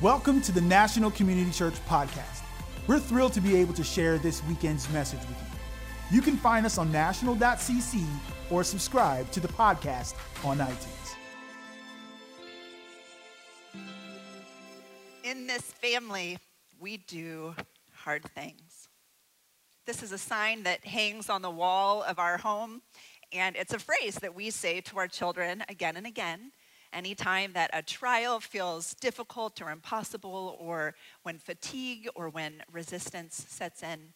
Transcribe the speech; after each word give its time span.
Welcome 0.00 0.40
to 0.42 0.52
the 0.52 0.60
National 0.60 1.10
Community 1.10 1.50
Church 1.50 1.74
Podcast. 1.88 2.44
We're 2.86 3.00
thrilled 3.00 3.32
to 3.32 3.40
be 3.40 3.56
able 3.56 3.74
to 3.74 3.82
share 3.82 4.16
this 4.16 4.44
weekend's 4.44 4.88
message 4.90 5.18
with 5.18 5.30
you. 5.30 6.16
You 6.16 6.22
can 6.22 6.36
find 6.36 6.64
us 6.64 6.78
on 6.78 6.92
national.cc 6.92 8.06
or 8.48 8.62
subscribe 8.62 9.28
to 9.32 9.40
the 9.40 9.48
podcast 9.48 10.14
on 10.44 10.58
iTunes. 10.58 11.16
In 15.24 15.48
this 15.48 15.62
family, 15.62 16.38
we 16.78 16.98
do 16.98 17.56
hard 17.92 18.22
things. 18.36 18.88
This 19.84 20.04
is 20.04 20.12
a 20.12 20.18
sign 20.18 20.62
that 20.62 20.86
hangs 20.86 21.28
on 21.28 21.42
the 21.42 21.50
wall 21.50 22.04
of 22.04 22.20
our 22.20 22.38
home, 22.38 22.82
and 23.32 23.56
it's 23.56 23.74
a 23.74 23.80
phrase 23.80 24.14
that 24.22 24.36
we 24.36 24.50
say 24.50 24.80
to 24.80 24.98
our 24.98 25.08
children 25.08 25.64
again 25.68 25.96
and 25.96 26.06
again 26.06 26.52
anytime 26.92 27.52
that 27.52 27.70
a 27.72 27.82
trial 27.82 28.40
feels 28.40 28.94
difficult 28.94 29.60
or 29.62 29.70
impossible, 29.70 30.56
or 30.60 30.94
when 31.22 31.38
fatigue 31.38 32.08
or 32.14 32.28
when 32.28 32.62
resistance 32.72 33.46
sets 33.48 33.82
in. 33.82 34.12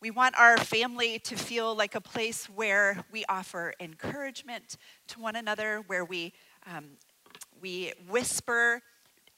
We 0.00 0.10
want 0.10 0.36
our 0.36 0.56
family 0.58 1.18
to 1.20 1.36
feel 1.36 1.74
like 1.74 1.94
a 1.94 2.00
place 2.00 2.46
where 2.46 3.04
we 3.12 3.24
offer 3.28 3.72
encouragement 3.80 4.76
to 5.08 5.20
one 5.20 5.36
another, 5.36 5.82
where 5.86 6.04
we, 6.04 6.32
um, 6.66 6.96
we 7.60 7.92
whisper 8.08 8.82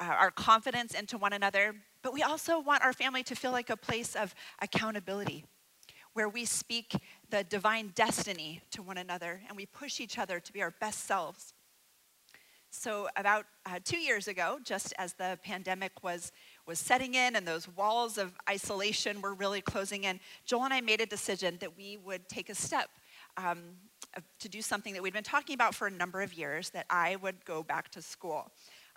uh, 0.00 0.04
our 0.04 0.30
confidence 0.30 0.94
into 0.94 1.18
one 1.18 1.32
another. 1.32 1.74
But 2.02 2.12
we 2.12 2.22
also 2.22 2.60
want 2.60 2.82
our 2.82 2.92
family 2.92 3.22
to 3.22 3.34
feel 3.34 3.52
like 3.52 3.70
a 3.70 3.76
place 3.76 4.14
of 4.14 4.34
accountability, 4.60 5.44
where 6.12 6.28
we 6.28 6.44
speak 6.44 6.94
the 7.30 7.44
divine 7.44 7.92
destiny 7.94 8.60
to 8.70 8.82
one 8.82 8.98
another 8.98 9.42
and 9.48 9.56
we 9.56 9.66
push 9.66 10.00
each 10.00 10.18
other 10.18 10.38
to 10.40 10.52
be 10.52 10.62
our 10.62 10.70
best 10.70 11.06
selves. 11.06 11.53
So, 12.76 13.08
about 13.16 13.46
uh, 13.66 13.78
two 13.84 13.98
years 13.98 14.26
ago, 14.26 14.58
just 14.64 14.92
as 14.98 15.12
the 15.12 15.38
pandemic 15.44 16.02
was, 16.02 16.32
was 16.66 16.80
setting 16.80 17.14
in 17.14 17.36
and 17.36 17.46
those 17.46 17.68
walls 17.68 18.18
of 18.18 18.32
isolation 18.50 19.22
were 19.22 19.32
really 19.32 19.60
closing 19.60 20.04
in, 20.04 20.18
Joel 20.44 20.64
and 20.64 20.74
I 20.74 20.80
made 20.80 21.00
a 21.00 21.06
decision 21.06 21.56
that 21.60 21.76
we 21.76 21.98
would 21.98 22.28
take 22.28 22.50
a 22.50 22.54
step 22.54 22.88
um, 23.36 23.60
to 24.40 24.48
do 24.48 24.60
something 24.60 24.92
that 24.92 25.02
we'd 25.04 25.12
been 25.12 25.22
talking 25.22 25.54
about 25.54 25.72
for 25.72 25.86
a 25.86 25.90
number 25.90 26.20
of 26.20 26.34
years 26.34 26.70
that 26.70 26.86
I 26.90 27.14
would 27.16 27.44
go 27.44 27.62
back 27.62 27.90
to 27.92 28.02
school. 28.02 28.50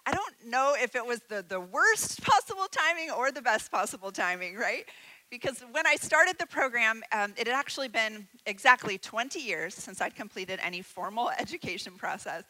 I 0.07 0.11
don't 0.11 0.33
know 0.47 0.75
if 0.75 0.95
it 0.95 1.05
was 1.05 1.21
the, 1.29 1.45
the 1.47 1.59
worst 1.59 2.23
possible 2.23 2.65
timing 2.71 3.11
or 3.11 3.31
the 3.31 3.43
best 3.43 3.71
possible 3.71 4.11
timing, 4.11 4.55
right? 4.55 4.85
Because 5.29 5.63
when 5.71 5.85
I 5.85 5.97
started 5.97 6.39
the 6.39 6.47
program, 6.47 7.03
um, 7.11 7.33
it 7.37 7.45
had 7.45 7.55
actually 7.55 7.89
been 7.89 8.27
exactly 8.47 8.97
20 8.97 9.39
years 9.39 9.75
since 9.75 10.01
I'd 10.01 10.15
completed 10.15 10.59
any 10.63 10.81
formal 10.81 11.29
education 11.37 11.93
process. 11.93 12.43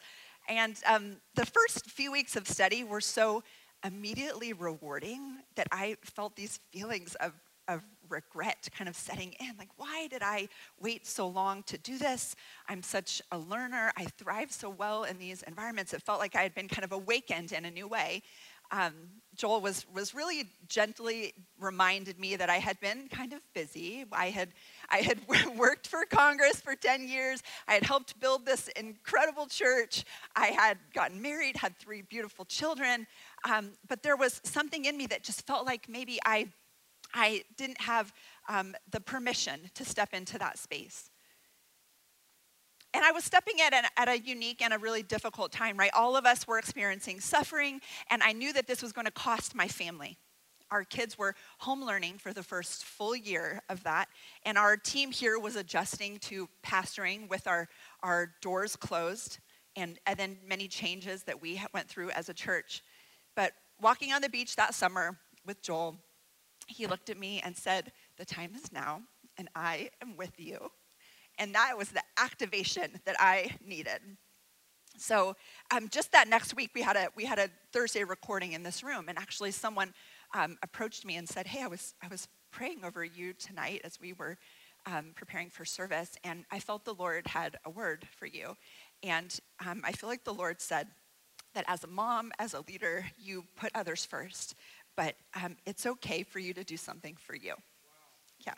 And 0.48 0.76
um, 0.86 1.16
the 1.34 1.46
first 1.46 1.90
few 1.90 2.10
weeks 2.10 2.34
of 2.36 2.48
study 2.48 2.84
were 2.84 3.00
so 3.00 3.42
immediately 3.84 4.52
rewarding 4.52 5.38
that 5.56 5.68
I 5.70 5.96
felt 6.02 6.36
these 6.36 6.58
feelings 6.72 7.14
of, 7.16 7.32
of 7.68 7.82
regret 8.08 8.68
kind 8.76 8.88
of 8.88 8.96
setting 8.96 9.34
in. 9.38 9.52
Like, 9.58 9.68
why 9.76 10.08
did 10.08 10.22
I 10.22 10.48
wait 10.80 11.06
so 11.06 11.28
long 11.28 11.62
to 11.64 11.76
do 11.76 11.98
this? 11.98 12.34
I'm 12.66 12.82
such 12.82 13.20
a 13.30 13.38
learner. 13.38 13.92
I 13.96 14.04
thrive 14.04 14.50
so 14.50 14.70
well 14.70 15.04
in 15.04 15.18
these 15.18 15.42
environments. 15.42 15.92
It 15.92 16.02
felt 16.02 16.18
like 16.18 16.34
I 16.34 16.42
had 16.42 16.54
been 16.54 16.68
kind 16.68 16.84
of 16.84 16.92
awakened 16.92 17.52
in 17.52 17.66
a 17.66 17.70
new 17.70 17.86
way 17.86 18.22
um, 18.70 18.92
Joel 19.34 19.60
was, 19.60 19.86
was 19.92 20.14
really 20.14 20.44
gently 20.68 21.32
reminded 21.58 22.18
me 22.18 22.36
that 22.36 22.50
I 22.50 22.56
had 22.56 22.78
been 22.80 23.08
kind 23.08 23.32
of 23.32 23.40
busy. 23.54 24.04
I 24.12 24.30
had, 24.30 24.50
I 24.90 24.98
had 24.98 25.20
worked 25.56 25.86
for 25.86 26.04
Congress 26.04 26.60
for 26.60 26.74
10 26.74 27.08
years. 27.08 27.42
I 27.66 27.74
had 27.74 27.84
helped 27.84 28.18
build 28.20 28.46
this 28.46 28.68
incredible 28.68 29.46
church. 29.46 30.04
I 30.34 30.48
had 30.48 30.78
gotten 30.94 31.20
married, 31.20 31.56
had 31.56 31.76
three 31.76 32.02
beautiful 32.02 32.44
children. 32.44 33.06
Um, 33.44 33.72
but 33.88 34.02
there 34.02 34.16
was 34.16 34.40
something 34.44 34.84
in 34.84 34.96
me 34.96 35.06
that 35.06 35.22
just 35.22 35.46
felt 35.46 35.66
like 35.66 35.88
maybe 35.88 36.18
I, 36.24 36.48
I 37.14 37.44
didn't 37.56 37.80
have 37.80 38.12
um, 38.48 38.74
the 38.90 39.00
permission 39.00 39.70
to 39.74 39.84
step 39.84 40.14
into 40.14 40.38
that 40.38 40.58
space. 40.58 41.10
And 42.94 43.04
I 43.04 43.12
was 43.12 43.24
stepping 43.24 43.58
in 43.58 43.70
at 43.96 44.08
a 44.08 44.18
unique 44.18 44.62
and 44.62 44.72
a 44.72 44.78
really 44.78 45.02
difficult 45.02 45.52
time, 45.52 45.76
right? 45.76 45.90
All 45.94 46.16
of 46.16 46.24
us 46.24 46.46
were 46.46 46.58
experiencing 46.58 47.20
suffering, 47.20 47.80
and 48.10 48.22
I 48.22 48.32
knew 48.32 48.52
that 48.54 48.66
this 48.66 48.82
was 48.82 48.92
going 48.92 49.04
to 49.04 49.10
cost 49.10 49.54
my 49.54 49.68
family. 49.68 50.16
Our 50.70 50.84
kids 50.84 51.16
were 51.16 51.34
home 51.58 51.84
learning 51.84 52.18
for 52.18 52.32
the 52.32 52.42
first 52.42 52.84
full 52.84 53.16
year 53.16 53.62
of 53.68 53.82
that, 53.84 54.08
and 54.44 54.58
our 54.58 54.76
team 54.76 55.10
here 55.10 55.38
was 55.38 55.56
adjusting 55.56 56.18
to 56.20 56.48
pastoring 56.64 57.28
with 57.28 57.46
our, 57.46 57.68
our 58.02 58.32
doors 58.42 58.76
closed, 58.76 59.38
and, 59.76 59.98
and 60.06 60.18
then 60.18 60.38
many 60.46 60.68
changes 60.68 61.22
that 61.24 61.40
we 61.40 61.62
went 61.72 61.88
through 61.88 62.10
as 62.10 62.28
a 62.28 62.34
church. 62.34 62.82
But 63.34 63.52
walking 63.80 64.12
on 64.12 64.22
the 64.22 64.28
beach 64.28 64.56
that 64.56 64.74
summer 64.74 65.18
with 65.46 65.62
Joel, 65.62 65.96
he 66.66 66.86
looked 66.86 67.08
at 67.08 67.18
me 67.18 67.40
and 67.44 67.56
said, 67.56 67.92
The 68.18 68.24
time 68.24 68.52
is 68.54 68.72
now, 68.72 69.02
and 69.36 69.48
I 69.54 69.90
am 70.02 70.16
with 70.16 70.32
you 70.38 70.70
and 71.38 71.54
that 71.54 71.78
was 71.78 71.90
the 71.90 72.02
activation 72.18 73.00
that 73.04 73.16
I 73.18 73.56
needed. 73.64 74.00
So 74.96 75.36
um, 75.70 75.88
just 75.88 76.10
that 76.12 76.28
next 76.28 76.56
week, 76.56 76.70
we 76.74 76.82
had 76.82 76.96
a 76.96 77.08
we 77.14 77.24
had 77.24 77.38
a 77.38 77.48
Thursday 77.72 78.02
recording 78.02 78.52
in 78.52 78.64
this 78.64 78.82
room, 78.82 79.08
and 79.08 79.16
actually 79.16 79.52
someone 79.52 79.94
um, 80.34 80.58
approached 80.62 81.04
me 81.04 81.16
and 81.16 81.28
said, 81.28 81.46
"Hey, 81.46 81.62
I 81.62 81.66
was 81.66 81.94
I 82.02 82.08
was 82.08 82.28
praying 82.50 82.84
over 82.84 83.04
you 83.04 83.32
tonight 83.32 83.80
as 83.84 84.00
we 84.00 84.12
were 84.12 84.38
um, 84.86 85.12
preparing 85.14 85.50
for 85.50 85.64
service, 85.64 86.12
and 86.24 86.44
I 86.50 86.60
felt 86.60 86.84
the 86.84 86.94
Lord 86.94 87.26
had 87.26 87.56
a 87.64 87.70
word 87.70 88.06
for 88.16 88.26
you, 88.26 88.56
and 89.02 89.38
um, 89.66 89.82
I 89.84 89.92
feel 89.92 90.08
like 90.08 90.24
the 90.24 90.34
Lord 90.34 90.60
said 90.60 90.88
that 91.54 91.64
as 91.68 91.84
a 91.84 91.88
mom, 91.88 92.32
as 92.38 92.54
a 92.54 92.60
leader, 92.68 93.04
you 93.18 93.44
put 93.56 93.72
others 93.74 94.04
first, 94.04 94.54
but 94.96 95.16
um, 95.42 95.56
it's 95.66 95.86
okay 95.86 96.22
for 96.22 96.38
you 96.38 96.54
to 96.54 96.64
do 96.64 96.76
something 96.76 97.16
for 97.16 97.34
you." 97.34 97.54
Yeah. 98.46 98.54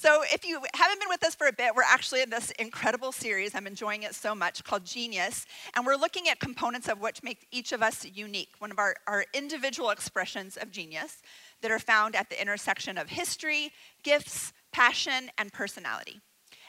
So, 0.00 0.22
if 0.32 0.46
you 0.46 0.62
haven't 0.74 1.00
been 1.00 1.08
with 1.08 1.24
us 1.24 1.34
for 1.34 1.48
a 1.48 1.52
bit, 1.52 1.74
we're 1.74 1.82
actually 1.82 2.22
in 2.22 2.30
this 2.30 2.52
incredible 2.52 3.10
series. 3.10 3.56
I'm 3.56 3.66
enjoying 3.66 4.04
it 4.04 4.14
so 4.14 4.32
much 4.32 4.62
called 4.62 4.84
Genius. 4.84 5.44
And 5.74 5.84
we're 5.84 5.96
looking 5.96 6.28
at 6.28 6.38
components 6.38 6.88
of 6.88 7.00
what 7.00 7.20
make 7.24 7.48
each 7.50 7.72
of 7.72 7.82
us 7.82 8.06
unique, 8.14 8.50
one 8.60 8.70
of 8.70 8.78
our, 8.78 8.94
our 9.08 9.24
individual 9.34 9.90
expressions 9.90 10.56
of 10.56 10.70
genius 10.70 11.20
that 11.62 11.72
are 11.72 11.80
found 11.80 12.14
at 12.14 12.30
the 12.30 12.40
intersection 12.40 12.96
of 12.96 13.08
history, 13.08 13.72
gifts, 14.04 14.52
passion, 14.70 15.32
and 15.36 15.52
personality. 15.52 16.20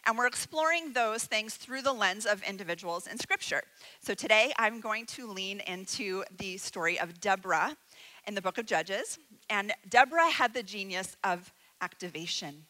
And 0.08 0.18
we're 0.18 0.26
exploring 0.26 0.94
those 0.94 1.26
things 1.26 1.54
through 1.54 1.84
the 1.84 1.94
lens 1.94 2.26
of 2.26 2.42
individuals 2.42 3.06
in 3.06 3.20
Scripture. 3.20 3.62
So, 4.00 4.16
today 4.16 4.54
I'm 4.58 4.80
going 4.80 5.06
to 5.06 5.32
lean 5.32 5.60
into 5.68 6.24
the 6.36 6.58
story 6.58 7.00
of 7.00 7.22
Deborah 7.22 7.78
in 8.26 8.34
the 8.34 8.42
book 8.42 8.58
of 8.58 8.66
Judges. 8.66 9.20
And 9.52 9.72
Deborah 9.88 10.32
had 10.32 10.56
the 10.56 10.64
genius 10.64 11.16
of 11.24 11.54
activation 11.80 12.66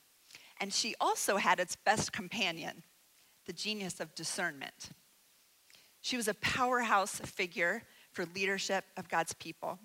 and 0.59 0.73
she 0.73 0.95
also 0.99 1.37
had 1.37 1.59
its 1.59 1.75
best 1.75 2.11
companion, 2.11 2.83
the 3.45 3.53
genius 3.53 3.99
of 3.99 4.13
discernment. 4.15 4.89
She 6.01 6.17
was 6.17 6.27
a 6.27 6.33
powerhouse 6.35 7.19
figure 7.19 7.83
for 8.11 8.25
leadership 8.33 8.85
of 8.97 9.09
God's 9.09 9.33
people. 9.33 9.79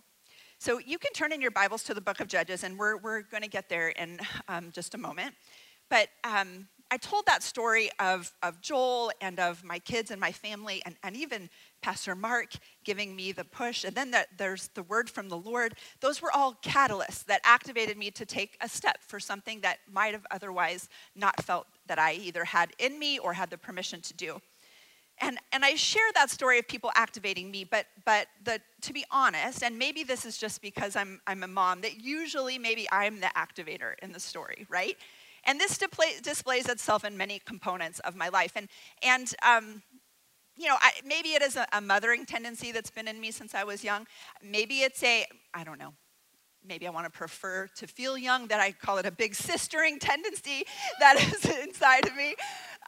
So 0.59 0.79
you 0.79 0.99
can 0.99 1.12
turn 1.12 1.33
in 1.33 1.41
your 1.41 1.51
Bibles 1.51 1.83
to 1.85 1.95
the 1.95 2.01
book 2.01 2.21
of 2.21 2.29
Judges, 2.29 2.65
and 2.65 2.79
we're, 2.79 2.97
we're 2.97 3.23
going 3.23 3.43
to 3.43 3.49
get 3.49 3.69
there 3.69 3.89
in 3.89 4.21
um, 4.49 4.71
just 4.73 4.95
a 4.95 4.99
moment. 4.99 5.35
But 5.91 6.09
um, 6.23 6.69
I 6.91 6.97
told 6.97 7.27
that 7.27 7.43
story 7.43 7.91
of, 7.99 8.33
of 8.43 8.61
Joel 8.61 9.11
and 9.21 9.39
of 9.41 9.65
my 9.65 9.79
kids 9.79 10.11
and 10.11 10.21
my 10.21 10.33
family, 10.33 10.81
and, 10.87 10.97
and 11.03 11.17
even 11.17 11.51
Pastor 11.84 12.15
Mark 12.15 12.55
giving 12.83 13.15
me 13.15 13.31
the 13.31 13.45
push, 13.45 13.84
and 13.84 13.95
then 13.95 14.15
there's 14.39 14.69
the 14.69 14.83
word 14.84 15.11
from 15.11 15.28
the 15.28 15.37
Lord. 15.37 15.75
Those 16.00 16.22
were 16.22 16.33
all 16.33 16.55
catalysts 16.62 17.27
that 17.27 17.43
activated 17.45 17.99
me 17.99 18.11
to 18.12 18.25
take 18.25 18.56
a 18.62 18.69
step 18.71 19.03
for 19.03 19.21
something 19.21 19.61
that 19.61 19.81
might 19.93 20.15
have 20.15 20.25
otherwise 20.31 20.89
not 21.15 21.44
felt 21.44 21.67
that 21.87 21.99
I 21.99 22.15
either 22.15 22.47
had 22.47 22.71
in 22.78 22.99
me 22.99 23.19
or 23.19 23.34
had 23.34 23.50
the 23.50 23.59
permission 23.59 24.00
to 24.00 24.15
do. 24.15 24.41
And, 25.21 25.37
and 25.53 25.62
I 25.62 25.75
share 25.75 26.11
that 26.15 26.31
story 26.31 26.59
of 26.59 26.67
people 26.67 26.91
activating 26.94 27.50
me, 27.50 27.65
but, 27.65 27.84
but 28.06 28.28
the, 28.43 28.62
to 28.81 28.94
be 28.94 29.05
honest, 29.11 29.62
and 29.62 29.78
maybe 29.78 30.05
this 30.05 30.25
is 30.25 30.38
just 30.38 30.62
because 30.62 30.97
I'm, 30.97 31.20
I'm 31.26 31.43
a 31.43 31.49
mom, 31.49 31.82
that 31.82 32.00
usually 32.00 32.56
maybe 32.56 32.88
I'm 32.93 33.20
the 33.20 33.31
activator 33.37 33.93
in 34.03 34.11
the 34.11 34.20
story, 34.20 34.67
right? 34.70 34.97
And 35.44 35.61
this 35.61 35.76
display, 35.76 36.14
displays 36.23 36.67
itself 36.70 37.05
in 37.05 37.14
many 37.19 37.43
components 37.44 37.99
of 38.00 38.17
my 38.17 38.31
life. 38.31 38.53
And, 38.56 38.69
and 39.03 39.35
um, 39.47 39.82
you 40.56 40.69
know, 40.69 40.77
I, 40.81 40.93
maybe 41.05 41.31
it 41.31 41.43
is 41.43 41.56
a, 41.56 41.67
a 41.73 41.81
mothering 41.81 42.25
tendency 42.27 42.73
that's 42.73 42.91
been 42.91 43.09
in 43.09 43.21
me 43.21 43.31
since 43.31 43.55
I 43.55 43.65
was 43.65 43.83
young. 43.83 44.06
Maybe 44.43 44.81
it's 44.81 45.03
a, 45.03 45.27
I 45.53 45.65
don't 45.65 45.79
know, 45.79 45.95
maybe 46.67 46.87
I 46.87 46.91
want 46.91 47.06
to 47.06 47.11
prefer 47.11 47.69
to 47.77 47.87
feel 47.87 48.17
young, 48.17 48.47
that 48.49 48.61
I 48.61 48.73
call 48.73 48.99
it 48.99 49.06
a 49.06 49.11
big 49.11 49.35
sistering 49.35 49.99
tendency 50.01 50.65
that 51.01 51.21
is 51.21 51.45
inside 51.62 52.06
of 52.06 52.17
me. 52.17 52.35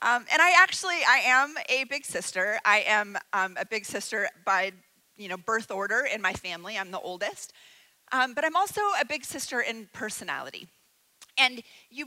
Um, 0.02 0.24
and 0.32 0.42
I 0.42 0.54
actually, 0.62 0.98
I 1.08 1.22
am 1.24 1.54
a 1.68 1.84
big 1.84 2.04
sister. 2.04 2.58
I 2.64 2.84
am 2.86 3.16
um, 3.32 3.56
a 3.58 3.66
big 3.66 3.84
sister 3.84 4.28
by, 4.44 4.72
you 5.16 5.28
know, 5.28 5.36
birth 5.36 5.70
order 5.70 6.06
in 6.12 6.20
my 6.20 6.34
family. 6.34 6.78
I'm 6.78 6.90
the 6.90 7.00
oldest. 7.00 7.52
Um, 8.12 8.34
but 8.34 8.44
I'm 8.44 8.56
also 8.56 8.80
a 9.00 9.04
big 9.04 9.24
sister 9.24 9.60
in 9.60 9.88
personality. 9.92 10.68
And 11.38 11.62
you 11.90 12.06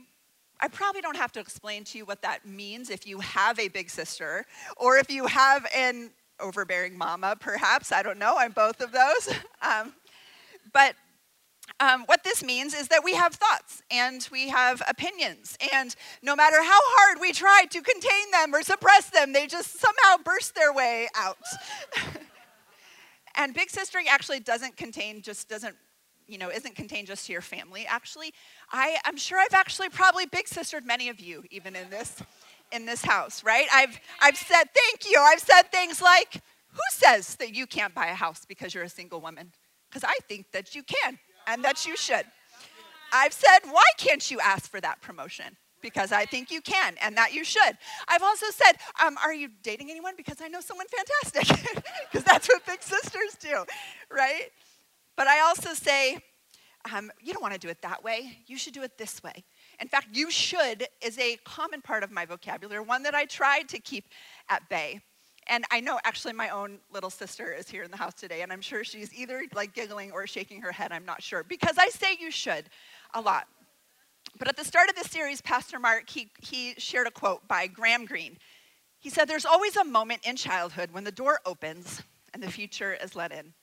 I 0.62 0.68
probably 0.68 1.02
don't 1.02 1.18
have 1.18 1.32
to 1.34 1.40
explain 1.40 1.84
to 1.86 1.98
you 1.98 2.06
what 2.06 2.22
that 2.22 2.46
means 2.46 2.90
if 2.90 3.08
you 3.08 3.20
have 3.20 3.60
a 3.60 3.70
big 3.70 3.90
sister 3.90 4.46
or 4.76 4.98
if 4.98 5.10
you 5.10 5.26
have 5.28 5.66
an 5.76 6.12
overbearing 6.40 6.98
mama, 6.98 7.36
perhaps. 7.40 7.92
I 7.92 8.04
don't 8.04 8.20
know. 8.20 8.36
I'm 8.38 8.52
both 8.52 8.82
of 8.82 8.92
those. 8.92 9.36
Um, 9.62 9.94
but 10.72 10.96
um, 11.82 12.04
what 12.06 12.24
this 12.24 12.44
means 12.44 12.74
is 12.74 12.88
that 12.88 13.04
we 13.04 13.14
have 13.14 13.34
thoughts 13.36 13.84
and 13.92 14.28
we 14.32 14.50
have 14.50 14.82
opinions. 14.88 15.58
And 15.74 15.96
no 16.22 16.36
matter 16.36 16.56
how 16.64 16.80
hard 16.82 17.20
we 17.20 17.34
try 17.34 17.66
to 17.70 17.82
contain 17.82 18.32
them 18.32 18.56
or 18.56 18.64
suppress 18.64 19.10
them, 19.10 19.34
they 19.34 19.48
just 19.48 19.80
somehow 19.80 20.24
burst 20.24 20.56
their 20.56 20.74
way 20.74 21.08
out. 21.16 21.38
and 23.36 23.54
big 23.54 23.70
sistering 23.70 24.08
actually 24.10 24.40
doesn't 24.40 24.78
contain, 24.78 25.22
just 25.22 25.50
doesn't, 25.50 25.76
you 26.30 26.38
know, 26.38 26.50
isn't 26.50 26.76
contained 26.76 27.08
just 27.08 27.26
to 27.26 27.34
your 27.34 27.42
family. 27.42 27.86
Actually, 27.88 28.34
I, 28.72 28.98
I'm 29.06 29.18
sure 29.18 29.40
I've 29.40 29.54
actually 29.54 29.90
probably 29.90 30.26
big 30.26 30.48
sistered 30.48 30.86
many 30.86 31.10
of 31.10 31.20
you, 31.20 31.44
even 31.50 31.76
in 31.76 31.90
this, 31.90 32.22
in 32.72 32.86
this 32.86 33.04
house, 33.04 33.44
right? 33.44 33.68
I've, 33.74 34.00
I've 34.22 34.38
said, 34.38 34.66
thank 34.74 35.10
you. 35.10 35.20
I've 35.20 35.40
said 35.40 35.64
things 35.72 36.02
like, 36.02 36.42
who 36.72 36.82
says 36.92 37.36
that 37.36 37.56
you 37.56 37.66
can't 37.66 37.94
buy 37.96 38.08
a 38.08 38.14
house 38.14 38.46
because 38.48 38.74
you're 38.74 38.84
a 38.84 38.90
single 38.90 39.20
woman? 39.20 39.52
Because 39.90 40.04
I 40.04 40.16
think 40.28 40.52
that 40.52 40.76
you 40.76 40.84
can 40.84 41.18
and 41.48 41.64
that 41.64 41.86
you 41.86 41.98
should. 41.98 42.26
I've 43.12 43.34
said, 43.34 43.60
why 43.70 43.84
can't 43.98 44.30
you 44.30 44.40
ask 44.40 44.70
for 44.70 44.80
that 44.82 45.02
promotion? 45.02 45.58
Because 45.82 46.12
I 46.12 46.26
think 46.26 46.52
you 46.52 46.62
can 46.62 46.96
and 47.02 47.18
that 47.18 47.34
you 47.34 47.44
should. 47.44 47.78
I've 48.08 48.22
also 48.22 48.48
said, 48.52 48.74
um, 49.04 49.18
are 49.24 49.34
you 49.34 49.50
dating 49.64 49.90
anyone? 49.90 50.14
Because 50.16 50.38
I 50.42 50.48
know 50.48 50.62
someone 50.62 50.88
fantastic. 50.88 51.84
Because 52.12 52.26
that's 52.26 52.48
what 52.48 52.66
big 52.66 52.82
sisters 52.82 53.36
do, 53.40 53.64
right? 54.10 54.50
But 55.20 55.28
I 55.28 55.42
also 55.42 55.74
say, 55.74 56.18
um, 56.96 57.12
you 57.22 57.34
don't 57.34 57.42
want 57.42 57.54
to 57.54 57.60
do 57.60 57.68
it 57.68 57.82
that 57.82 58.02
way. 58.06 58.38
You 58.48 58.58
should 58.58 58.74
do 58.74 58.84
it 58.84 58.98
this 58.98 59.22
way. 59.22 59.44
In 59.82 59.90
fact, 59.90 60.08
you 60.14 60.32
should 60.32 60.88
is 61.02 61.20
a 61.20 61.36
common 61.44 61.82
part 61.82 62.04
of 62.04 62.10
my 62.10 62.26
vocabulary, 62.26 62.80
one 62.80 63.04
that 63.04 63.14
I 63.14 63.26
tried 63.26 63.68
to 63.68 63.80
keep 63.80 64.06
at 64.48 64.70
bay. 64.70 65.02
And 65.48 65.66
I 65.72 65.82
know 65.82 66.00
actually 66.06 66.32
my 66.32 66.48
own 66.48 66.80
little 66.90 67.10
sister 67.10 67.52
is 67.52 67.70
here 67.70 67.84
in 67.84 67.92
the 67.92 67.98
house 67.98 68.14
today, 68.14 68.44
and 68.44 68.54
I'm 68.54 68.62
sure 68.62 68.86
she's 68.86 69.14
either 69.14 69.44
like 69.54 69.74
giggling 69.74 70.14
or 70.14 70.26
shaking 70.26 70.62
her 70.62 70.72
head, 70.72 70.94
I'm 70.94 71.04
not 71.04 71.22
sure, 71.22 71.44
because 71.44 71.78
I 71.78 71.90
say 71.90 72.16
you 72.18 72.32
should 72.32 72.70
a 73.14 73.20
lot. 73.20 73.48
But 74.38 74.48
at 74.48 74.56
the 74.56 74.64
start 74.64 74.88
of 74.88 74.96
this 74.96 75.12
series, 75.12 75.42
Pastor 75.42 75.80
Mark, 75.80 76.10
he, 76.10 76.32
he 76.42 76.76
shared 76.78 77.08
a 77.08 77.12
quote 77.12 77.46
by 77.46 77.68
Graham 77.68 78.06
Greene. 78.06 78.38
He 79.00 79.10
said, 79.10 79.26
There's 79.26 79.46
always 79.46 79.76
a 79.76 79.84
moment 79.84 80.26
in 80.26 80.38
childhood 80.38 80.94
when 80.94 81.04
the 81.04 81.12
door 81.12 81.42
opens 81.46 82.04
and 82.34 82.42
the 82.42 82.50
future 82.50 82.94
is 83.04 83.18
let 83.18 83.34
in. 83.34 83.54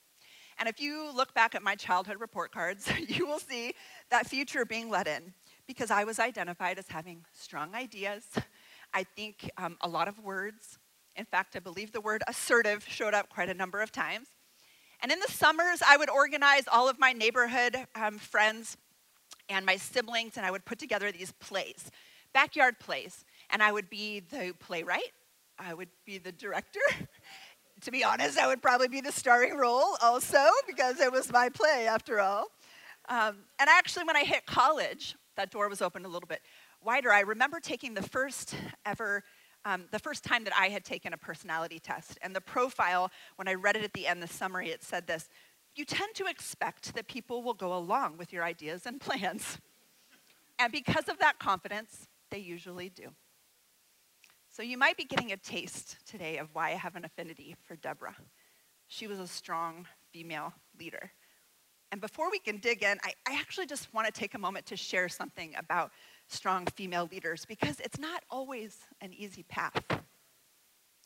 And 0.58 0.68
if 0.68 0.80
you 0.80 1.10
look 1.14 1.34
back 1.34 1.54
at 1.54 1.62
my 1.62 1.74
childhood 1.74 2.20
report 2.20 2.52
cards, 2.52 2.90
you 3.08 3.26
will 3.26 3.38
see 3.38 3.74
that 4.10 4.26
future 4.26 4.64
being 4.64 4.88
let 4.88 5.06
in 5.06 5.34
because 5.66 5.90
I 5.90 6.04
was 6.04 6.18
identified 6.18 6.78
as 6.78 6.88
having 6.88 7.24
strong 7.32 7.74
ideas. 7.74 8.24
I 8.94 9.04
think 9.04 9.50
um, 9.58 9.76
a 9.80 9.88
lot 9.88 10.08
of 10.08 10.18
words, 10.20 10.78
in 11.16 11.24
fact, 11.24 11.56
I 11.56 11.58
believe 11.58 11.92
the 11.92 12.00
word 12.00 12.22
assertive 12.26 12.86
showed 12.88 13.14
up 13.14 13.28
quite 13.28 13.48
a 13.48 13.54
number 13.54 13.80
of 13.80 13.92
times. 13.92 14.28
And 15.02 15.12
in 15.12 15.20
the 15.20 15.30
summers, 15.30 15.82
I 15.86 15.96
would 15.96 16.08
organize 16.08 16.64
all 16.72 16.88
of 16.88 16.98
my 16.98 17.12
neighborhood 17.12 17.76
um, 17.94 18.18
friends 18.18 18.76
and 19.48 19.66
my 19.66 19.76
siblings, 19.76 20.36
and 20.36 20.46
I 20.46 20.50
would 20.50 20.64
put 20.64 20.78
together 20.78 21.12
these 21.12 21.32
plays, 21.32 21.90
backyard 22.32 22.78
plays. 22.78 23.24
And 23.50 23.62
I 23.62 23.72
would 23.72 23.90
be 23.90 24.20
the 24.20 24.54
playwright, 24.58 25.12
I 25.58 25.74
would 25.74 25.90
be 26.04 26.18
the 26.18 26.32
director. 26.32 26.80
to 27.82 27.90
be 27.90 28.04
honest, 28.04 28.36
that 28.36 28.46
would 28.46 28.62
probably 28.62 28.88
be 28.88 29.00
the 29.00 29.12
starring 29.12 29.56
role 29.56 29.96
also, 30.02 30.44
because 30.66 31.00
it 31.00 31.12
was 31.12 31.30
my 31.32 31.48
play 31.48 31.86
after 31.86 32.20
all. 32.20 32.46
Um, 33.08 33.36
and 33.58 33.68
actually, 33.68 34.04
when 34.04 34.16
I 34.16 34.24
hit 34.24 34.46
college, 34.46 35.14
that 35.36 35.50
door 35.50 35.68
was 35.68 35.82
opened 35.82 36.06
a 36.06 36.08
little 36.08 36.26
bit 36.26 36.40
wider. 36.82 37.12
I 37.12 37.20
remember 37.20 37.60
taking 37.60 37.94
the 37.94 38.02
first 38.02 38.56
ever 38.84 39.22
um, 39.66 39.86
the 39.90 39.98
first 39.98 40.22
time 40.22 40.44
that 40.44 40.52
I 40.56 40.68
had 40.68 40.84
taken 40.84 41.12
a 41.12 41.16
personality 41.16 41.80
test. 41.80 42.18
And 42.22 42.34
the 42.34 42.40
profile, 42.40 43.10
when 43.34 43.48
I 43.48 43.54
read 43.54 43.74
it 43.74 43.82
at 43.82 43.92
the 43.94 44.06
end, 44.06 44.22
the 44.22 44.28
summary, 44.28 44.70
it 44.70 44.84
said 44.84 45.08
this 45.08 45.28
You 45.74 45.84
tend 45.84 46.14
to 46.14 46.26
expect 46.26 46.94
that 46.94 47.08
people 47.08 47.42
will 47.42 47.54
go 47.54 47.76
along 47.76 48.16
with 48.16 48.32
your 48.32 48.44
ideas 48.44 48.86
and 48.86 49.00
plans. 49.00 49.58
and 50.58 50.72
because 50.72 51.08
of 51.08 51.18
that 51.18 51.38
confidence, 51.40 52.06
they 52.30 52.38
usually 52.38 52.88
do. 52.88 53.08
So 54.56 54.62
you 54.62 54.78
might 54.78 54.96
be 54.96 55.04
getting 55.04 55.32
a 55.32 55.36
taste 55.36 55.98
today 56.06 56.38
of 56.38 56.48
why 56.54 56.68
I 56.68 56.76
have 56.76 56.96
an 56.96 57.04
affinity 57.04 57.54
for 57.64 57.76
Deborah. 57.76 58.16
She 58.88 59.06
was 59.06 59.18
a 59.18 59.26
strong 59.26 59.86
female 60.14 60.54
leader. 60.80 61.10
And 61.92 62.00
before 62.00 62.30
we 62.30 62.38
can 62.38 62.56
dig 62.56 62.82
in, 62.82 62.96
I, 63.04 63.12
I 63.28 63.34
actually 63.34 63.66
just 63.66 63.92
want 63.92 64.06
to 64.06 64.12
take 64.18 64.32
a 64.32 64.38
moment 64.38 64.64
to 64.66 64.76
share 64.78 65.10
something 65.10 65.54
about 65.58 65.90
strong 66.28 66.64
female 66.74 67.06
leaders 67.12 67.44
because 67.44 67.80
it's 67.80 67.98
not 67.98 68.24
always 68.30 68.78
an 69.02 69.12
easy 69.12 69.42
path. 69.42 69.84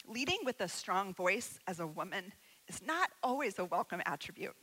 Leading 0.06 0.38
with 0.44 0.60
a 0.60 0.68
strong 0.68 1.12
voice 1.12 1.58
as 1.66 1.80
a 1.80 1.86
woman 1.88 2.32
is 2.68 2.80
not 2.86 3.10
always 3.20 3.58
a 3.58 3.64
welcome 3.64 4.00
attribute. 4.06 4.54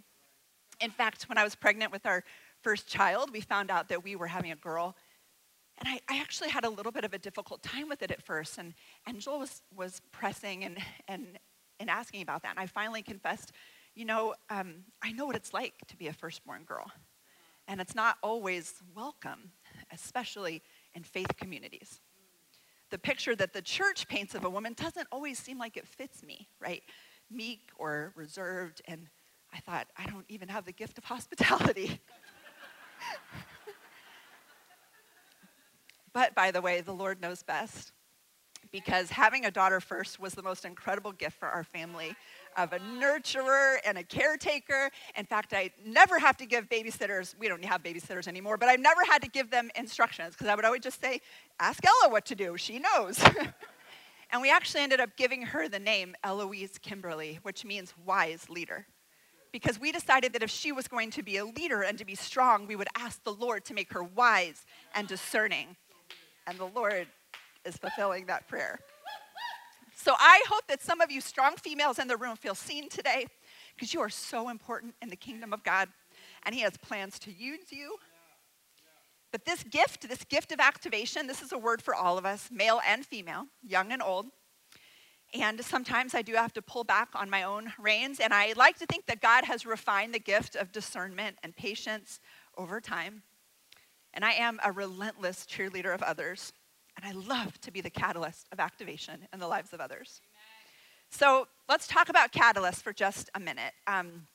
In 0.80 0.92
fact, 0.92 1.28
when 1.28 1.38
I 1.38 1.44
was 1.44 1.56
pregnant 1.56 1.92
with 1.92 2.06
our 2.06 2.24
first 2.62 2.88
child, 2.88 3.32
we 3.34 3.42
found 3.42 3.70
out 3.70 3.90
that 3.90 4.06
we 4.06 4.16
were 4.16 4.28
having 4.28 4.54
a 4.54 4.56
girl. 4.56 4.96
And 5.80 5.88
I, 5.88 6.00
I 6.10 6.20
actually 6.20 6.50
had 6.50 6.66
a 6.66 6.70
little 6.70 6.92
bit 6.92 7.04
of 7.04 7.14
a 7.14 7.20
difficult 7.20 7.62
time 7.62 7.88
with 7.88 8.02
it 8.02 8.12
at 8.12 8.22
first. 8.22 8.58
And, 8.58 8.74
and 9.06 9.20
Joel 9.20 9.40
was, 9.40 9.62
was 9.76 10.02
pressing 10.12 10.64
and, 10.64 10.78
and, 11.08 11.40
and 11.80 11.90
asking 11.90 12.22
about 12.22 12.42
that. 12.44 12.52
And 12.52 12.60
I 12.60 12.66
finally 12.66 13.04
confessed, 13.04 13.52
you 13.96 14.06
know, 14.06 14.34
um, 14.50 14.86
I 15.04 15.12
know 15.12 15.26
what 15.26 15.36
it's 15.36 15.54
like 15.54 15.74
to 15.88 15.98
be 15.98 16.08
a 16.08 16.14
firstborn 16.14 16.64
girl. 16.64 16.92
And 17.68 17.82
it's 17.82 17.96
not 17.96 18.18
always 18.24 18.76
welcome 18.96 19.52
especially 19.92 20.62
in 20.94 21.04
faith 21.04 21.36
communities. 21.38 22.02
The 22.90 22.98
picture 22.98 23.36
that 23.36 23.54
the 23.54 23.62
church 23.62 24.08
paints 24.08 24.36
of 24.36 24.46
a 24.46 24.50
woman 24.50 24.74
doesn't 24.74 25.08
always 25.12 25.38
seem 25.40 25.58
like 25.58 25.78
it 25.78 25.88
fits 25.88 26.24
me, 26.24 26.48
right? 26.60 26.84
Meek 27.30 27.70
or 27.78 28.14
reserved, 28.16 28.82
and 28.86 29.10
I 29.54 29.60
thought, 29.60 29.88
I 29.98 30.06
don't 30.06 30.26
even 30.30 30.48
have 30.48 30.66
the 30.66 30.72
gift 30.72 30.98
of 30.98 31.04
hospitality. 31.04 32.00
but 36.18 36.34
by 36.34 36.50
the 36.50 36.64
way, 36.64 36.82
the 36.82 36.96
Lord 36.96 37.22
knows 37.22 37.44
best 37.44 37.92
because 38.72 39.12
having 39.12 39.46
a 39.46 39.52
daughter 39.52 39.80
first 39.80 40.20
was 40.20 40.34
the 40.34 40.42
most 40.42 40.66
incredible 40.66 41.12
gift 41.12 41.38
for 41.38 41.48
our 41.48 41.64
family 41.64 42.16
of 42.58 42.74
a 42.74 42.80
nurturer 42.80 43.76
and 43.86 44.00
a 44.00 44.04
caretaker. 44.04 44.90
In 45.16 45.26
fact, 45.26 45.54
I 45.54 45.70
never 45.86 46.18
have 46.18 46.36
to 46.38 46.48
give 46.48 46.70
babysitters, 46.70 47.36
we 47.38 47.48
don't 47.48 47.64
have 47.64 47.84
babysitters 47.84 48.28
anymore, 48.28 48.58
but 48.58 48.68
I've 48.68 48.80
never 48.80 49.02
had 49.08 49.22
to 49.22 49.30
give 49.30 49.52
them 49.52 49.70
instructions 49.76 50.34
because 50.34 50.48
I 50.48 50.56
would 50.56 50.66
always 50.66 50.82
just 50.82 51.00
say, 51.00 51.22
ask 51.60 51.86
Ella 51.86 52.12
what 52.12 52.26
to 52.26 52.36
do, 52.36 52.58
she 52.58 52.80
knows. 52.80 53.24
and 54.32 54.42
we 54.42 54.50
actually 54.50 54.82
ended 54.82 55.00
up 55.00 55.16
giving 55.18 55.44
her 55.44 55.70
the 55.70 55.78
name 55.78 56.16
Eloise 56.24 56.80
Kimberly, 56.82 57.38
which 57.44 57.64
means 57.64 57.94
wise 58.08 58.50
leader. 58.50 58.88
Because 59.52 59.80
we 59.80 59.92
decided 59.92 60.34
that 60.34 60.42
if 60.42 60.50
she 60.50 60.72
was 60.72 60.88
going 60.88 61.12
to 61.12 61.22
be 61.22 61.38
a 61.38 61.46
leader 61.46 61.84
and 61.84 61.96
to 62.00 62.06
be 62.06 62.16
strong, 62.16 62.66
we 62.66 62.76
would 62.76 62.90
ask 62.98 63.24
the 63.24 63.34
Lord 63.34 63.66
to 63.66 63.76
make 63.76 63.94
her 63.94 64.02
wise 64.02 64.66
and 64.96 65.08
discerning. 65.08 65.76
And 66.48 66.58
the 66.58 66.66
Lord 66.66 67.08
is 67.66 67.78
fulfilling 67.78 68.26
that 68.28 68.48
prayer. 68.48 68.80
So 69.96 70.14
I 70.18 70.42
hope 70.48 70.66
that 70.68 70.82
some 70.82 71.02
of 71.02 71.12
you 71.12 71.20
strong 71.20 71.56
females 71.58 72.00
in 72.00 72.08
the 72.08 72.16
room 72.16 72.36
feel 72.38 72.56
seen 72.56 72.88
today 72.88 73.28
because 73.76 73.94
you 73.94 74.00
are 74.00 74.10
so 74.10 74.50
important 74.50 74.96
in 75.02 75.10
the 75.10 75.16
kingdom 75.16 75.54
of 75.54 75.64
God 75.64 75.90
and 76.44 76.56
He 76.56 76.62
has 76.62 76.78
plans 76.78 77.20
to 77.20 77.32
use 77.32 77.72
you. 77.72 77.98
But 79.32 79.44
this 79.44 79.64
gift, 79.64 80.08
this 80.08 80.24
gift 80.24 80.52
of 80.52 80.60
activation, 80.60 81.28
this 81.28 81.42
is 81.42 81.52
a 81.52 81.58
word 81.58 81.82
for 81.82 81.94
all 81.94 82.18
of 82.18 82.26
us, 82.26 82.50
male 82.52 82.80
and 82.88 83.06
female, 83.06 83.48
young 83.62 83.92
and 83.92 84.02
old. 84.02 84.28
And 85.34 85.64
sometimes 85.66 86.16
I 86.16 86.22
do 86.22 86.34
have 86.36 86.54
to 86.54 86.62
pull 86.62 86.86
back 86.86 87.10
on 87.14 87.30
my 87.30 87.44
own 87.44 87.74
reins. 87.78 88.20
And 88.20 88.34
I 88.34 88.54
like 88.56 88.78
to 88.80 88.86
think 88.86 89.08
that 89.08 89.20
God 89.20 89.44
has 89.44 89.66
refined 89.66 90.14
the 90.14 90.20
gift 90.20 90.56
of 90.56 90.72
discernment 90.72 91.38
and 91.44 91.56
patience 91.56 92.22
over 92.58 92.80
time. 92.80 93.24
And 94.18 94.26
I 94.26 94.32
am 94.32 94.60
a 94.66 94.72
relentless 94.72 95.46
cheerleader 95.46 95.94
of 95.94 96.02
others. 96.02 96.52
And 96.98 97.06
I 97.06 97.12
love 97.12 97.62
to 97.62 97.72
be 97.72 97.82
the 97.82 97.92
catalyst 97.92 98.48
of 98.52 98.60
activation 98.60 99.28
in 99.32 99.40
the 99.40 99.48
lives 99.48 99.74
of 99.74 99.80
others. 99.80 100.22
Amen. 100.26 100.72
So 101.12 101.48
let's 101.70 101.88
talk 101.88 102.10
about 102.10 102.32
catalysts 102.32 102.82
for 102.82 102.92
just 102.92 103.30
a 103.36 103.40
minute. 103.40 103.74
Um, 103.86 104.26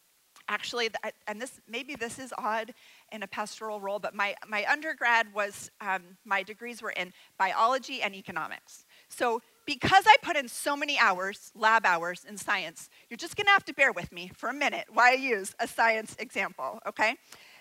actually, 0.49 0.89
and 1.27 1.43
this 1.43 1.61
maybe 1.69 1.97
this 1.97 2.21
is 2.21 2.33
odd 2.39 2.73
in 3.11 3.25
a 3.25 3.27
pastoral 3.27 3.81
role, 3.81 3.99
but 3.99 4.15
my, 4.15 4.37
my 4.47 4.65
undergrad 4.71 5.27
was, 5.35 5.69
um, 5.81 6.17
my 6.25 6.45
degrees 6.45 6.81
were 6.81 6.91
in 6.93 7.13
biology 7.37 8.03
and 8.03 8.15
economics. 8.15 8.87
So 9.09 9.43
because 9.67 10.05
I 10.07 10.15
put 10.23 10.37
in 10.37 10.47
so 10.47 10.77
many 10.77 10.97
hours, 10.97 11.51
lab 11.57 11.85
hours 11.85 12.25
in 12.29 12.37
science, 12.37 12.89
you're 13.11 13.17
just 13.17 13.35
gonna 13.35 13.51
have 13.51 13.65
to 13.65 13.75
bear 13.75 13.91
with 13.91 14.13
me 14.13 14.31
for 14.33 14.49
a 14.49 14.55
minute 14.55 14.85
while 14.93 15.11
I 15.11 15.15
use 15.15 15.57
a 15.59 15.67
science 15.67 16.15
example, 16.21 16.79
okay? 16.87 17.17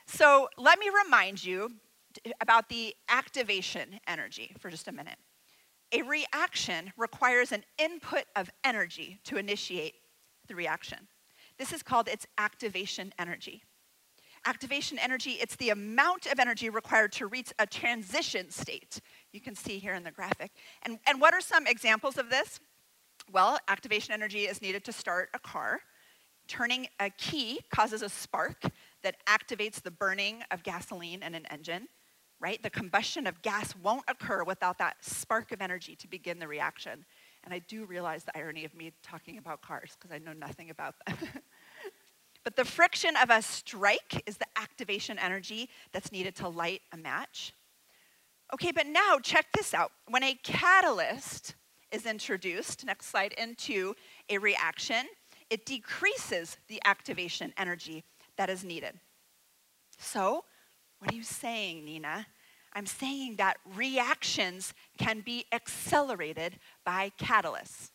So 0.05 0.49
let 0.55 0.77
me 0.77 0.85
remind 1.03 1.43
you 1.43 1.71
about 2.39 2.69
the 2.69 2.95
activation 3.09 3.99
energy 4.07 4.55
for 4.59 4.69
just 4.69 4.87
a 4.87 4.91
minute. 4.91 5.17
A 5.93 6.01
reaction 6.03 6.93
requires 6.97 7.51
an 7.51 7.63
input 7.77 8.23
of 8.35 8.49
energy 8.63 9.19
to 9.25 9.37
initiate 9.37 9.95
the 10.47 10.55
reaction. 10.55 11.07
This 11.57 11.73
is 11.73 11.83
called 11.83 12.07
its 12.07 12.25
activation 12.37 13.13
energy. 13.19 13.63
Activation 14.45 14.97
energy, 14.97 15.31
it's 15.31 15.55
the 15.57 15.69
amount 15.69 16.25
of 16.25 16.39
energy 16.39 16.69
required 16.69 17.11
to 17.13 17.27
reach 17.27 17.53
a 17.59 17.67
transition 17.67 18.49
state. 18.49 18.99
You 19.31 19.41
can 19.41 19.53
see 19.53 19.77
here 19.77 19.93
in 19.93 20.03
the 20.03 20.11
graphic. 20.11 20.51
And, 20.83 20.97
and 21.05 21.21
what 21.21 21.33
are 21.33 21.41
some 21.41 21.67
examples 21.67 22.17
of 22.17 22.29
this? 22.29 22.59
Well, 23.31 23.59
activation 23.67 24.13
energy 24.13 24.45
is 24.45 24.61
needed 24.61 24.83
to 24.85 24.91
start 24.91 25.29
a 25.35 25.39
car. 25.39 25.81
Turning 26.47 26.87
a 26.99 27.11
key 27.11 27.59
causes 27.73 28.01
a 28.01 28.09
spark 28.09 28.63
that 29.03 29.15
activates 29.27 29.81
the 29.81 29.91
burning 29.91 30.41
of 30.49 30.63
gasoline 30.63 31.21
in 31.21 31.35
an 31.35 31.45
engine, 31.51 31.87
right? 32.41 32.61
The 32.61 32.69
combustion 32.69 33.27
of 33.27 33.41
gas 33.43 33.75
won't 33.81 34.03
occur 34.07 34.43
without 34.43 34.79
that 34.79 34.97
spark 34.99 35.51
of 35.51 35.61
energy 35.61 35.95
to 35.95 36.07
begin 36.07 36.39
the 36.39 36.47
reaction. 36.47 37.05
And 37.43 37.53
I 37.53 37.59
do 37.59 37.85
realize 37.85 38.23
the 38.23 38.35
irony 38.37 38.65
of 38.65 38.75
me 38.75 38.91
talking 39.03 39.37
about 39.37 39.61
cars 39.61 39.95
because 39.97 40.13
I 40.13 40.17
know 40.17 40.33
nothing 40.33 40.71
about 40.71 40.95
them. 41.05 41.17
but 42.43 42.55
the 42.55 42.65
friction 42.65 43.13
of 43.21 43.29
a 43.29 43.41
strike 43.41 44.23
is 44.25 44.37
the 44.37 44.47
activation 44.57 45.19
energy 45.19 45.69
that's 45.91 46.11
needed 46.11 46.35
to 46.37 46.49
light 46.49 46.81
a 46.91 46.97
match. 46.97 47.53
Okay, 48.53 48.71
but 48.71 48.87
now 48.87 49.19
check 49.21 49.45
this 49.55 49.73
out. 49.73 49.91
When 50.09 50.23
a 50.23 50.33
catalyst 50.43 51.55
is 51.91 52.05
introduced, 52.05 52.85
next 52.85 53.07
slide, 53.07 53.33
into 53.33 53.95
a 54.29 54.39
reaction, 54.39 55.05
it 55.49 55.65
decreases 55.65 56.57
the 56.67 56.81
activation 56.85 57.53
energy 57.57 58.03
that 58.37 58.49
is 58.49 58.63
needed. 58.63 58.99
So, 59.99 60.45
what 61.01 61.11
are 61.11 61.15
you 61.15 61.23
saying, 61.23 61.83
Nina? 61.83 62.27
I'm 62.73 62.85
saying 62.85 63.37
that 63.37 63.57
reactions 63.75 64.75
can 64.99 65.21
be 65.21 65.45
accelerated 65.51 66.59
by 66.85 67.11
catalysts. 67.19 67.89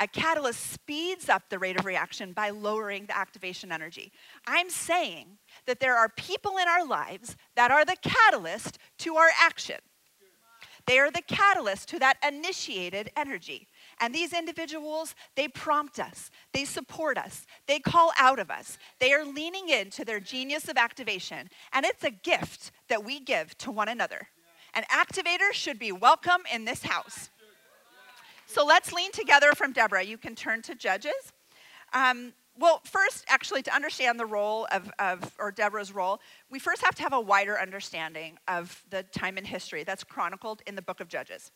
A 0.00 0.06
catalyst 0.06 0.72
speeds 0.72 1.28
up 1.28 1.42
the 1.50 1.58
rate 1.58 1.78
of 1.78 1.84
reaction 1.84 2.32
by 2.32 2.48
lowering 2.48 3.04
the 3.04 3.16
activation 3.16 3.70
energy. 3.70 4.12
I'm 4.46 4.70
saying 4.70 5.26
that 5.66 5.78
there 5.78 5.94
are 5.94 6.08
people 6.08 6.56
in 6.56 6.66
our 6.68 6.86
lives 6.86 7.36
that 7.54 7.70
are 7.70 7.84
the 7.84 7.96
catalyst 8.00 8.78
to 9.00 9.16
our 9.16 9.28
action. 9.38 9.80
They 10.86 10.98
are 10.98 11.10
the 11.10 11.22
catalyst 11.22 11.86
to 11.90 11.98
that 11.98 12.16
initiated 12.26 13.10
energy. 13.14 13.68
And 14.00 14.14
these 14.14 14.32
individuals, 14.32 15.14
they 15.36 15.48
prompt 15.48 15.98
us, 15.98 16.30
they 16.52 16.64
support 16.64 17.18
us, 17.18 17.46
they 17.66 17.78
call 17.78 18.12
out 18.18 18.38
of 18.38 18.50
us. 18.50 18.78
They 18.98 19.12
are 19.12 19.24
leaning 19.24 19.68
into 19.68 20.04
their 20.04 20.20
genius 20.20 20.68
of 20.68 20.76
activation. 20.76 21.48
And 21.72 21.86
it's 21.86 22.04
a 22.04 22.10
gift 22.10 22.72
that 22.88 23.04
we 23.04 23.20
give 23.20 23.56
to 23.58 23.70
one 23.70 23.88
another. 23.88 24.28
An 24.74 24.84
activator 24.90 25.52
should 25.52 25.78
be 25.78 25.92
welcome 25.92 26.42
in 26.52 26.64
this 26.64 26.82
house. 26.82 27.30
So 28.46 28.64
let's 28.66 28.92
lean 28.92 29.12
together 29.12 29.52
from 29.52 29.72
Deborah. 29.72 30.02
You 30.02 30.18
can 30.18 30.34
turn 30.34 30.62
to 30.62 30.74
Judges. 30.74 31.32
Um, 31.92 32.32
well, 32.58 32.82
first, 32.84 33.24
actually, 33.28 33.62
to 33.62 33.74
understand 33.74 34.20
the 34.20 34.26
role 34.26 34.66
of, 34.70 34.90
of, 34.98 35.34
or 35.38 35.50
Deborah's 35.50 35.92
role, 35.92 36.20
we 36.50 36.58
first 36.58 36.82
have 36.84 36.94
to 36.96 37.02
have 37.02 37.14
a 37.14 37.20
wider 37.20 37.58
understanding 37.58 38.38
of 38.46 38.82
the 38.90 39.04
time 39.04 39.38
in 39.38 39.44
history 39.44 39.84
that's 39.84 40.04
chronicled 40.04 40.60
in 40.66 40.74
the 40.74 40.82
book 40.82 41.00
of 41.00 41.08
Judges. 41.08 41.50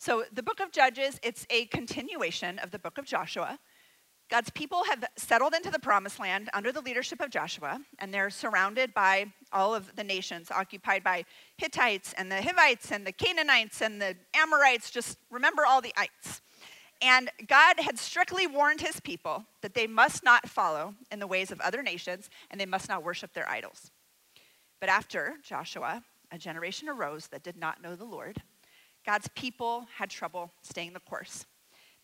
So, 0.00 0.24
the 0.32 0.42
book 0.42 0.60
of 0.60 0.72
Judges, 0.72 1.20
it's 1.22 1.46
a 1.50 1.66
continuation 1.66 2.58
of 2.60 2.70
the 2.70 2.78
book 2.78 2.96
of 2.96 3.04
Joshua. 3.04 3.58
God's 4.30 4.48
people 4.48 4.84
have 4.84 5.04
settled 5.16 5.52
into 5.52 5.70
the 5.70 5.78
promised 5.78 6.18
land 6.18 6.48
under 6.54 6.72
the 6.72 6.80
leadership 6.80 7.20
of 7.20 7.28
Joshua, 7.28 7.82
and 7.98 8.14
they're 8.14 8.30
surrounded 8.30 8.94
by 8.94 9.26
all 9.52 9.74
of 9.74 9.94
the 9.96 10.02
nations 10.02 10.50
occupied 10.50 11.04
by 11.04 11.26
Hittites 11.58 12.14
and 12.16 12.32
the 12.32 12.40
Hivites 12.40 12.90
and 12.90 13.06
the 13.06 13.12
Canaanites 13.12 13.82
and 13.82 14.00
the 14.00 14.16
Amorites. 14.32 14.90
Just 14.90 15.18
remember 15.28 15.66
all 15.66 15.82
the 15.82 15.92
ites. 15.98 16.40
And 17.02 17.30
God 17.46 17.78
had 17.78 17.98
strictly 17.98 18.46
warned 18.46 18.80
his 18.80 19.00
people 19.00 19.44
that 19.60 19.74
they 19.74 19.86
must 19.86 20.24
not 20.24 20.48
follow 20.48 20.94
in 21.12 21.18
the 21.18 21.26
ways 21.26 21.50
of 21.50 21.60
other 21.60 21.82
nations 21.82 22.30
and 22.50 22.58
they 22.58 22.64
must 22.64 22.88
not 22.88 23.04
worship 23.04 23.34
their 23.34 23.50
idols. 23.50 23.90
But 24.80 24.88
after 24.88 25.34
Joshua, 25.42 26.02
a 26.32 26.38
generation 26.38 26.88
arose 26.88 27.26
that 27.26 27.42
did 27.42 27.58
not 27.58 27.82
know 27.82 27.96
the 27.96 28.04
Lord. 28.04 28.40
God's 29.04 29.28
people 29.34 29.86
had 29.96 30.10
trouble 30.10 30.52
staying 30.62 30.92
the 30.92 31.00
course. 31.00 31.46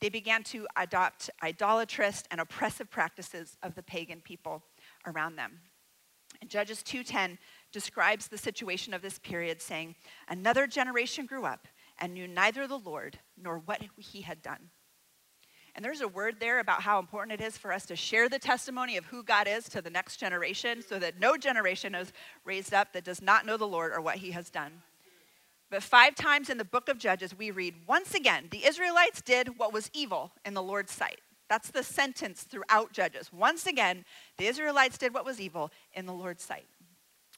They 0.00 0.08
began 0.08 0.42
to 0.44 0.66
adopt 0.76 1.30
idolatrous 1.42 2.22
and 2.30 2.40
oppressive 2.40 2.90
practices 2.90 3.56
of 3.62 3.74
the 3.74 3.82
pagan 3.82 4.20
people 4.20 4.64
around 5.06 5.36
them. 5.36 5.60
And 6.40 6.50
Judges 6.50 6.82
2:10 6.82 7.38
describes 7.72 8.28
the 8.28 8.36
situation 8.36 8.92
of 8.92 9.02
this 9.02 9.18
period 9.18 9.62
saying, 9.62 9.96
"Another 10.28 10.66
generation 10.66 11.24
grew 11.24 11.46
up 11.46 11.66
and 11.98 12.12
knew 12.12 12.28
neither 12.28 12.66
the 12.66 12.78
Lord 12.78 13.20
nor 13.36 13.58
what 13.58 13.82
he 13.96 14.22
had 14.22 14.42
done." 14.42 14.70
And 15.74 15.84
there's 15.84 16.00
a 16.00 16.08
word 16.08 16.40
there 16.40 16.58
about 16.58 16.82
how 16.82 16.98
important 16.98 17.40
it 17.40 17.44
is 17.44 17.58
for 17.58 17.72
us 17.72 17.84
to 17.86 17.96
share 17.96 18.28
the 18.28 18.38
testimony 18.38 18.96
of 18.96 19.06
who 19.06 19.22
God 19.22 19.46
is 19.46 19.68
to 19.70 19.82
the 19.82 19.90
next 19.90 20.16
generation 20.16 20.82
so 20.82 20.98
that 20.98 21.18
no 21.18 21.36
generation 21.36 21.94
is 21.94 22.12
raised 22.44 22.72
up 22.72 22.92
that 22.92 23.04
does 23.04 23.20
not 23.20 23.44
know 23.44 23.56
the 23.56 23.68
Lord 23.68 23.92
or 23.92 24.00
what 24.00 24.16
he 24.16 24.30
has 24.32 24.50
done. 24.50 24.82
But 25.70 25.82
five 25.82 26.14
times 26.14 26.48
in 26.48 26.58
the 26.58 26.64
book 26.64 26.88
of 26.88 26.98
Judges, 26.98 27.36
we 27.36 27.50
read, 27.50 27.74
once 27.86 28.14
again, 28.14 28.48
the 28.50 28.64
Israelites 28.64 29.20
did 29.20 29.58
what 29.58 29.72
was 29.72 29.90
evil 29.92 30.32
in 30.44 30.54
the 30.54 30.62
Lord's 30.62 30.92
sight. 30.92 31.20
That's 31.48 31.70
the 31.70 31.82
sentence 31.82 32.42
throughout 32.42 32.92
Judges. 32.92 33.32
Once 33.32 33.66
again, 33.66 34.04
the 34.38 34.46
Israelites 34.46 34.98
did 34.98 35.14
what 35.14 35.24
was 35.24 35.40
evil 35.40 35.70
in 35.94 36.06
the 36.06 36.12
Lord's 36.12 36.42
sight. 36.42 36.66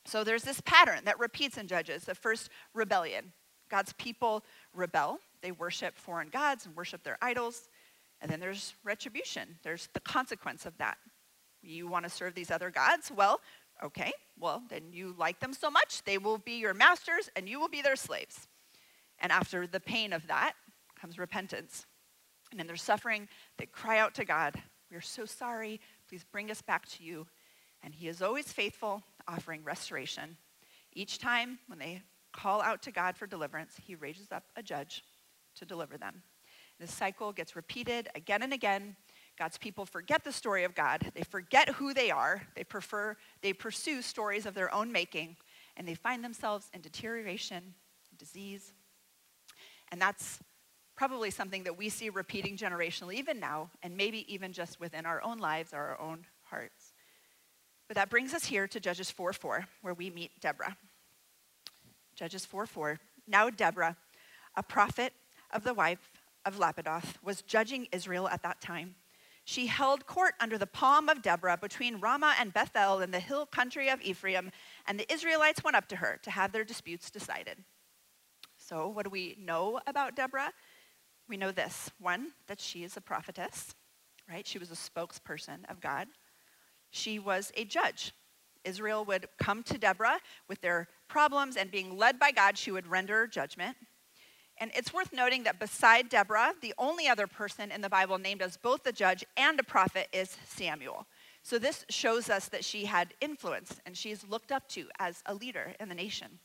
So 0.05 0.25
there's 0.25 0.45
this 0.45 0.61
pattern 0.63 1.01
that 1.05 1.19
repeats 1.19 1.59
in 1.59 1.69
Judges. 1.69 2.05
The 2.05 2.15
first 2.15 2.51
rebellion 2.75 3.33
God's 3.71 3.93
people 3.95 4.45
rebel, 4.73 5.19
they 5.43 5.53
worship 5.53 5.99
foreign 5.99 6.29
gods 6.29 6.65
and 6.65 6.75
worship 6.75 7.03
their 7.03 7.19
idols. 7.21 7.69
And 8.21 8.31
then 8.31 8.41
there's 8.41 8.75
retribution, 8.83 9.57
there's 9.63 9.89
the 9.93 10.01
consequence 10.01 10.67
of 10.67 10.77
that. 10.79 10.97
You 11.63 11.87
want 11.87 12.05
to 12.05 12.11
serve 12.11 12.35
these 12.35 12.51
other 12.51 12.71
gods? 12.71 13.13
Well, 13.15 13.41
okay, 13.83 14.13
well, 14.39 14.63
then 14.69 14.93
you 14.93 15.15
like 15.19 15.41
them 15.41 15.53
so 15.53 15.71
much, 15.71 16.03
they 16.05 16.19
will 16.19 16.39
be 16.39 16.59
your 16.59 16.75
masters 16.75 17.31
and 17.37 17.49
you 17.49 17.61
will 17.61 17.69
be 17.69 17.83
their 17.83 17.97
slaves. 17.97 18.49
And 19.19 19.33
after 19.33 19.67
the 19.67 19.81
pain 19.81 20.13
of 20.13 20.27
that 20.29 20.55
comes 20.99 21.19
repentance. 21.19 21.87
And 22.51 22.61
in 22.61 22.67
their 22.67 22.77
suffering, 22.77 23.29
they 23.57 23.67
cry 23.67 23.99
out 23.99 24.15
to 24.15 24.25
God, 24.25 24.61
We 24.91 24.97
are 24.97 25.03
so 25.03 25.27
sorry, 25.27 25.81
please 26.09 26.25
bring 26.25 26.51
us 26.51 26.63
back 26.63 26.87
to 26.91 27.05
you. 27.05 27.27
And 27.83 27.95
He 27.95 28.09
is 28.09 28.23
always 28.23 28.53
faithful, 28.53 29.03
offering 29.27 29.63
restoration. 29.65 30.37
Each 30.93 31.19
time 31.19 31.59
when 31.67 31.79
they 31.79 32.03
call 32.33 32.61
out 32.61 32.83
to 32.83 32.93
God 32.93 33.17
for 33.17 33.27
deliverance, 33.27 33.75
He 33.85 33.95
raises 33.95 34.33
up 34.33 34.45
a 34.57 34.63
judge 34.63 35.05
to 35.57 35.65
deliver 35.65 35.99
them. 35.99 36.23
This 36.81 36.93
cycle 36.93 37.33
gets 37.33 37.57
repeated 37.57 38.09
again 38.15 38.43
and 38.43 38.53
again. 38.53 38.97
God's 39.38 39.57
people 39.57 39.87
forget 39.87 40.25
the 40.25 40.33
story 40.33 40.64
of 40.64 40.75
God. 40.75 41.12
They 41.14 41.23
forget 41.23 41.68
who 41.71 41.95
they 41.95 42.11
are. 42.11 42.42
They 42.57 42.64
prefer, 42.64 43.16
they 43.40 43.52
pursue 43.52 44.02
stories 44.02 44.47
of 44.47 44.54
their 44.54 44.75
own 44.75 44.90
making, 44.90 45.37
and 45.76 45.87
they 45.87 45.95
find 45.95 46.25
themselves 46.25 46.68
in 46.75 46.80
deterioration, 46.80 47.75
disease. 48.18 48.73
And 49.92 50.00
that's 50.00 50.40
probably 50.97 51.30
something 51.30 51.62
that 51.62 51.78
we 51.78 51.88
see 51.88 52.11
repeating 52.11 52.57
generationally 52.57 53.14
even 53.14 53.38
now, 53.38 53.71
and 53.85 53.97
maybe 53.97 54.33
even 54.33 54.52
just 54.52 54.80
within 54.80 55.07
our 55.07 55.23
own 55.23 55.38
lives 55.38 55.73
our 55.73 55.99
own 56.00 56.26
hearts. 56.42 56.92
But 57.87 57.95
that 57.95 58.11
brings 58.11 58.35
us 58.35 58.45
here 58.45 58.66
to 58.66 58.80
Judges 58.80 59.09
4 59.11 59.33
4, 59.33 59.66
where 59.83 59.95
we 59.95 60.11
meet 60.11 60.33
Deborah. 60.40 60.76
Judges 62.16 62.45
4 62.45 62.66
4. 62.66 62.99
Now, 63.28 63.50
Deborah, 63.50 63.97
a 64.57 64.62
prophet 64.64 65.12
of 65.52 65.62
the 65.62 65.75
wife 65.75 66.11
of 66.45 66.59
Lapidoth, 66.59 67.14
was 67.23 67.42
judging 67.42 67.87
Israel 67.92 68.28
at 68.28 68.42
that 68.42 68.61
time. 68.61 68.97
She 69.49 69.67
held 69.67 70.05
court 70.05 70.35
under 70.40 70.59
the 70.59 70.67
palm 70.67 71.09
of 71.09 71.23
Deborah 71.23 71.57
between 71.57 72.00
Ramah 72.00 72.35
and 72.38 72.52
Bethel 72.52 73.00
in 73.00 73.12
the 73.12 73.19
hill 73.19 73.47
country 73.47 73.88
of 73.88 74.02
Ephraim, 74.02 74.50
and 74.87 75.00
the 75.00 75.11
Israelites 75.11 75.64
went 75.64 75.75
up 75.75 75.88
to 75.88 75.97
her 75.97 76.21
to 76.25 76.31
have 76.31 76.52
their 76.52 76.64
disputes 76.64 77.11
decided. 77.11 77.57
So, 78.59 78.88
what 78.88 79.05
do 79.05 79.11
we 79.11 79.38
know 79.40 79.81
about 79.87 80.14
Deborah? 80.14 80.52
We 81.31 81.38
know 81.38 81.50
this 81.50 81.90
one, 81.99 82.33
that 82.47 82.61
she 82.61 82.85
is 82.85 82.99
a 82.99 83.00
prophetess, 83.00 83.75
right? 84.28 84.47
She 84.47 84.59
was 84.59 84.71
a 84.71 84.75
spokesperson 84.75 85.61
of 85.71 85.81
God. 85.81 86.09
She 86.90 87.19
was 87.19 87.50
a 87.57 87.64
judge. 87.64 88.12
Israel 88.64 89.07
would 89.07 89.28
come 89.38 89.62
to 89.62 89.78
Deborah 89.78 90.21
with 90.47 90.61
their 90.61 90.88
problems, 91.09 91.57
and 91.57 91.71
being 91.71 91.97
led 91.97 92.19
by 92.19 92.33
God, 92.33 92.59
she 92.59 92.71
would 92.71 92.87
render 92.87 93.26
judgment. 93.26 93.78
And 94.61 94.73
it's 94.75 94.93
worth 94.93 95.12
noting 95.12 95.45
that 95.45 95.61
beside 95.61 96.09
Deborah, 96.09 96.53
the 96.61 96.75
only 96.79 97.07
other 97.07 97.27
person 97.27 97.71
in 97.71 97.81
the 97.81 97.88
Bible 97.88 98.19
named 98.19 98.43
as 98.43 98.57
both 98.57 98.87
a 98.87 98.93
judge 98.93 99.25
and 99.37 99.59
a 99.59 99.62
prophet 99.62 100.09
is 100.12 100.37
Samuel. 100.47 101.07
So 101.43 101.59
this 101.59 101.87
shows 101.88 102.29
us 102.29 102.49
that 102.49 102.65
she 102.65 102.85
had 102.85 103.15
influence 103.21 103.81
and 103.87 103.97
she's 103.97 104.27
looked 104.29 104.53
up 104.53 104.69
to 104.71 104.87
as 104.99 105.23
a 105.27 105.35
leader 105.35 105.75
in 105.79 105.88
the 105.88 105.95
nation. 105.95 106.41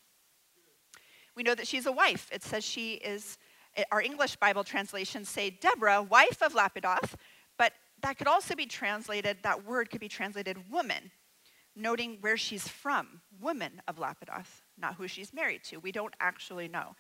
We 1.35 1.43
know 1.43 1.55
that 1.55 1.67
she's 1.67 1.87
a 1.87 1.91
wife. 1.91 2.29
It 2.31 2.43
says 2.43 2.63
she 2.63 2.93
is, 2.93 3.37
eh, 3.75 3.83
our 3.91 4.01
English 4.01 4.35
Bible 4.35 4.63
translations 4.63 5.27
say 5.29 5.49
Deborah, 5.49 6.03
wife 6.03 6.41
of 6.43 6.53
Lapidoth, 6.53 7.15
but 7.57 7.73
that 8.01 8.17
could 8.17 8.27
also 8.27 8.55
be 8.55 8.67
translated, 8.67 9.37
that 9.41 9.65
word 9.65 9.89
could 9.89 9.99
be 9.99 10.07
translated 10.07 10.71
woman, 10.71 11.11
noting 11.75 12.17
where 12.21 12.37
she's 12.37 12.67
from, 12.67 13.21
woman 13.41 13.81
of 13.87 13.97
Lapidoth, 13.97 14.61
not 14.77 14.95
who 14.95 15.07
she's 15.07 15.33
married 15.33 15.63
to. 15.65 15.77
We 15.77 15.91
don't 15.91 16.13
actually 16.19 16.67
know. 16.67 16.95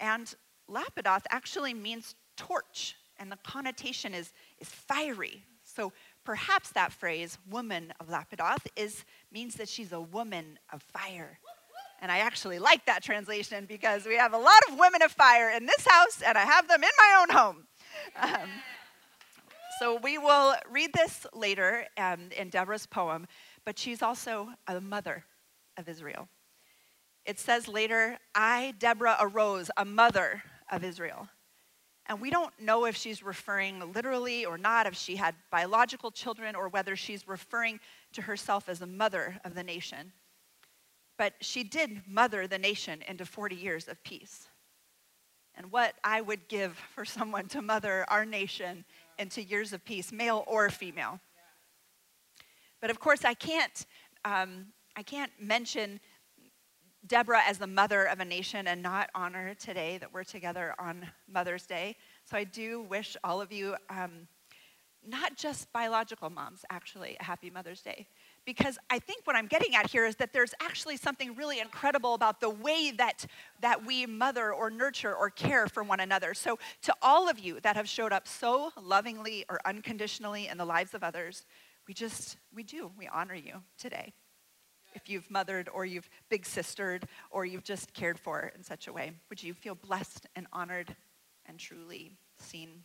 And 0.00 0.34
Lapidoth 0.68 1.24
actually 1.30 1.74
means 1.74 2.16
torch, 2.36 2.96
and 3.18 3.30
the 3.30 3.38
connotation 3.44 4.14
is, 4.14 4.32
is 4.58 4.68
fiery. 4.68 5.44
So 5.62 5.92
perhaps 6.24 6.70
that 6.72 6.92
phrase, 6.92 7.38
woman 7.48 7.92
of 8.00 8.08
Lapidoth, 8.08 8.66
is, 8.74 9.04
means 9.30 9.54
that 9.56 9.68
she's 9.68 9.92
a 9.92 10.00
woman 10.00 10.58
of 10.72 10.82
fire. 10.82 11.38
And 12.00 12.10
I 12.10 12.18
actually 12.18 12.58
like 12.58 12.86
that 12.86 13.02
translation 13.02 13.66
because 13.66 14.06
we 14.06 14.16
have 14.16 14.32
a 14.32 14.38
lot 14.38 14.60
of 14.68 14.78
women 14.78 15.02
of 15.02 15.12
fire 15.12 15.50
in 15.50 15.66
this 15.66 15.86
house, 15.86 16.22
and 16.26 16.36
I 16.36 16.42
have 16.42 16.66
them 16.66 16.82
in 16.82 16.90
my 16.98 17.18
own 17.20 17.36
home. 17.36 17.66
Um, 18.20 18.48
So 19.80 19.98
we 20.02 20.18
will 20.18 20.54
read 20.70 20.90
this 20.92 21.26
later 21.32 21.86
um, 21.96 22.28
in 22.36 22.50
Deborah's 22.50 22.84
poem, 22.84 23.26
but 23.64 23.78
she's 23.78 24.02
also 24.02 24.50
a 24.66 24.78
mother 24.78 25.24
of 25.78 25.88
Israel. 25.88 26.28
It 27.24 27.38
says 27.38 27.68
later, 27.68 28.18
I, 28.34 28.74
Deborah, 28.78 29.16
arose, 29.20 29.70
a 29.76 29.84
mother 29.84 30.42
of 30.70 30.84
Israel. 30.84 31.28
And 32.06 32.20
we 32.20 32.30
don't 32.30 32.58
know 32.60 32.86
if 32.86 32.96
she's 32.96 33.22
referring 33.22 33.92
literally 33.92 34.44
or 34.44 34.58
not, 34.58 34.86
if 34.86 34.96
she 34.96 35.16
had 35.16 35.34
biological 35.50 36.10
children, 36.10 36.56
or 36.56 36.68
whether 36.68 36.96
she's 36.96 37.28
referring 37.28 37.78
to 38.14 38.22
herself 38.22 38.68
as 38.68 38.82
a 38.82 38.86
mother 38.86 39.38
of 39.44 39.54
the 39.54 39.62
nation. 39.62 40.12
But 41.18 41.34
she 41.40 41.62
did 41.62 42.02
mother 42.08 42.46
the 42.46 42.58
nation 42.58 43.04
into 43.06 43.24
40 43.24 43.54
years 43.54 43.86
of 43.86 44.02
peace. 44.02 44.48
And 45.54 45.70
what 45.70 45.94
I 46.02 46.20
would 46.20 46.48
give 46.48 46.76
for 46.94 47.04
someone 47.04 47.46
to 47.48 47.62
mother 47.62 48.04
our 48.08 48.24
nation 48.24 48.84
into 49.18 49.42
years 49.42 49.72
of 49.72 49.84
peace, 49.84 50.10
male 50.10 50.44
or 50.46 50.70
female. 50.70 51.20
But 52.80 52.90
of 52.90 52.98
course, 52.98 53.24
I 53.24 53.34
can't, 53.34 53.84
um, 54.24 54.68
I 54.96 55.02
can't 55.02 55.32
mention 55.38 56.00
Deborah 57.06 57.42
as 57.46 57.58
the 57.58 57.66
mother 57.66 58.04
of 58.04 58.20
a 58.20 58.24
nation 58.24 58.66
and 58.66 58.82
not 58.82 59.10
honor 59.14 59.54
today 59.54 59.98
that 59.98 60.12
we're 60.12 60.24
together 60.24 60.74
on 60.78 61.06
Mother's 61.28 61.66
Day. 61.66 61.96
So 62.24 62.36
I 62.36 62.44
do 62.44 62.82
wish 62.82 63.16
all 63.24 63.40
of 63.40 63.52
you, 63.52 63.76
um, 63.88 64.28
not 65.06 65.36
just 65.36 65.72
biological 65.72 66.28
moms, 66.28 66.64
actually, 66.70 67.16
a 67.20 67.24
happy 67.24 67.48
Mother's 67.50 67.80
Day 67.80 68.06
because 68.44 68.78
I 68.88 68.98
think 68.98 69.26
what 69.26 69.36
I'm 69.36 69.46
getting 69.46 69.74
at 69.74 69.90
here 69.90 70.04
is 70.04 70.16
that 70.16 70.32
there's 70.32 70.54
actually 70.60 70.96
something 70.96 71.34
really 71.34 71.60
incredible 71.60 72.14
about 72.14 72.40
the 72.40 72.50
way 72.50 72.90
that, 72.96 73.26
that 73.60 73.84
we 73.84 74.06
mother 74.06 74.52
or 74.52 74.70
nurture 74.70 75.14
or 75.14 75.30
care 75.30 75.66
for 75.66 75.82
one 75.82 76.00
another. 76.00 76.34
So, 76.34 76.58
to 76.82 76.94
all 77.02 77.28
of 77.28 77.38
you 77.38 77.60
that 77.60 77.76
have 77.76 77.88
showed 77.88 78.12
up 78.12 78.26
so 78.26 78.72
lovingly 78.82 79.44
or 79.48 79.60
unconditionally 79.64 80.48
in 80.48 80.58
the 80.58 80.64
lives 80.64 80.94
of 80.94 81.04
others, 81.04 81.44
we 81.86 81.94
just, 81.94 82.38
we 82.54 82.62
do, 82.62 82.90
we 82.98 83.06
honor 83.08 83.34
you 83.34 83.62
today. 83.78 84.12
If 84.94 85.08
you've 85.08 85.30
mothered 85.30 85.68
or 85.68 85.84
you've 85.84 86.08
big 86.28 86.44
sistered 86.44 87.06
or 87.30 87.44
you've 87.44 87.64
just 87.64 87.94
cared 87.94 88.18
for 88.18 88.52
in 88.54 88.62
such 88.62 88.88
a 88.88 88.92
way, 88.92 89.12
would 89.28 89.42
you 89.42 89.54
feel 89.54 89.74
blessed 89.74 90.26
and 90.34 90.46
honored 90.52 90.94
and 91.46 91.58
truly 91.58 92.12
seen 92.38 92.82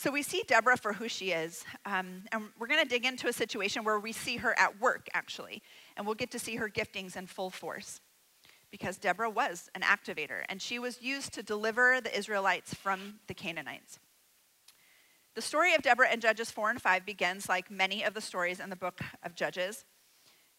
so 0.00 0.10
we 0.10 0.22
see 0.22 0.42
Deborah 0.46 0.78
for 0.78 0.94
who 0.94 1.10
she 1.10 1.32
is, 1.32 1.62
um, 1.84 2.22
and 2.32 2.44
we're 2.58 2.68
going 2.68 2.82
to 2.82 2.88
dig 2.88 3.04
into 3.04 3.28
a 3.28 3.34
situation 3.34 3.84
where 3.84 4.00
we 4.00 4.12
see 4.12 4.38
her 4.38 4.58
at 4.58 4.80
work, 4.80 5.08
actually, 5.12 5.62
and 5.94 6.06
we'll 6.06 6.14
get 6.14 6.30
to 6.30 6.38
see 6.38 6.56
her 6.56 6.70
giftings 6.70 7.16
in 7.16 7.26
full 7.26 7.50
force. 7.50 8.00
Because 8.70 8.96
Deborah 8.96 9.28
was 9.28 9.68
an 9.74 9.82
activator, 9.82 10.44
and 10.48 10.62
she 10.62 10.78
was 10.78 11.02
used 11.02 11.34
to 11.34 11.42
deliver 11.42 12.00
the 12.00 12.16
Israelites 12.16 12.72
from 12.72 13.16
the 13.26 13.34
Canaanites. 13.34 13.98
The 15.34 15.42
story 15.42 15.74
of 15.74 15.82
Deborah 15.82 16.10
in 16.10 16.20
Judges 16.20 16.50
4 16.50 16.70
and 16.70 16.80
5 16.80 17.04
begins 17.04 17.46
like 17.46 17.70
many 17.70 18.02
of 18.02 18.14
the 18.14 18.22
stories 18.22 18.58
in 18.58 18.70
the 18.70 18.76
book 18.76 19.02
of 19.22 19.34
Judges. 19.34 19.84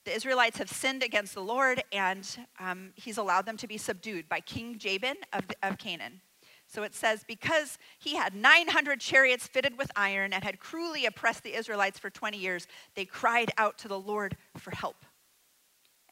The 0.03 0.13
Israelites 0.13 0.57
have 0.57 0.69
sinned 0.69 1.03
against 1.03 1.35
the 1.35 1.43
Lord, 1.43 1.83
and 1.91 2.27
um, 2.59 2.91
he's 2.95 3.17
allowed 3.17 3.45
them 3.45 3.57
to 3.57 3.67
be 3.67 3.77
subdued 3.77 4.27
by 4.27 4.39
King 4.39 4.77
Jabin 4.79 5.17
of, 5.31 5.43
of 5.61 5.77
Canaan. 5.77 6.21
So 6.65 6.83
it 6.83 6.95
says, 6.95 7.25
because 7.27 7.77
he 7.99 8.15
had 8.15 8.33
900 8.33 8.99
chariots 8.99 9.45
fitted 9.45 9.77
with 9.77 9.91
iron 9.95 10.31
and 10.31 10.43
had 10.43 10.59
cruelly 10.59 11.05
oppressed 11.05 11.43
the 11.43 11.53
Israelites 11.53 11.99
for 11.99 12.09
20 12.09 12.37
years, 12.37 12.65
they 12.95 13.05
cried 13.05 13.51
out 13.57 13.77
to 13.79 13.87
the 13.89 13.99
Lord 13.99 14.37
for 14.57 14.71
help. 14.71 15.05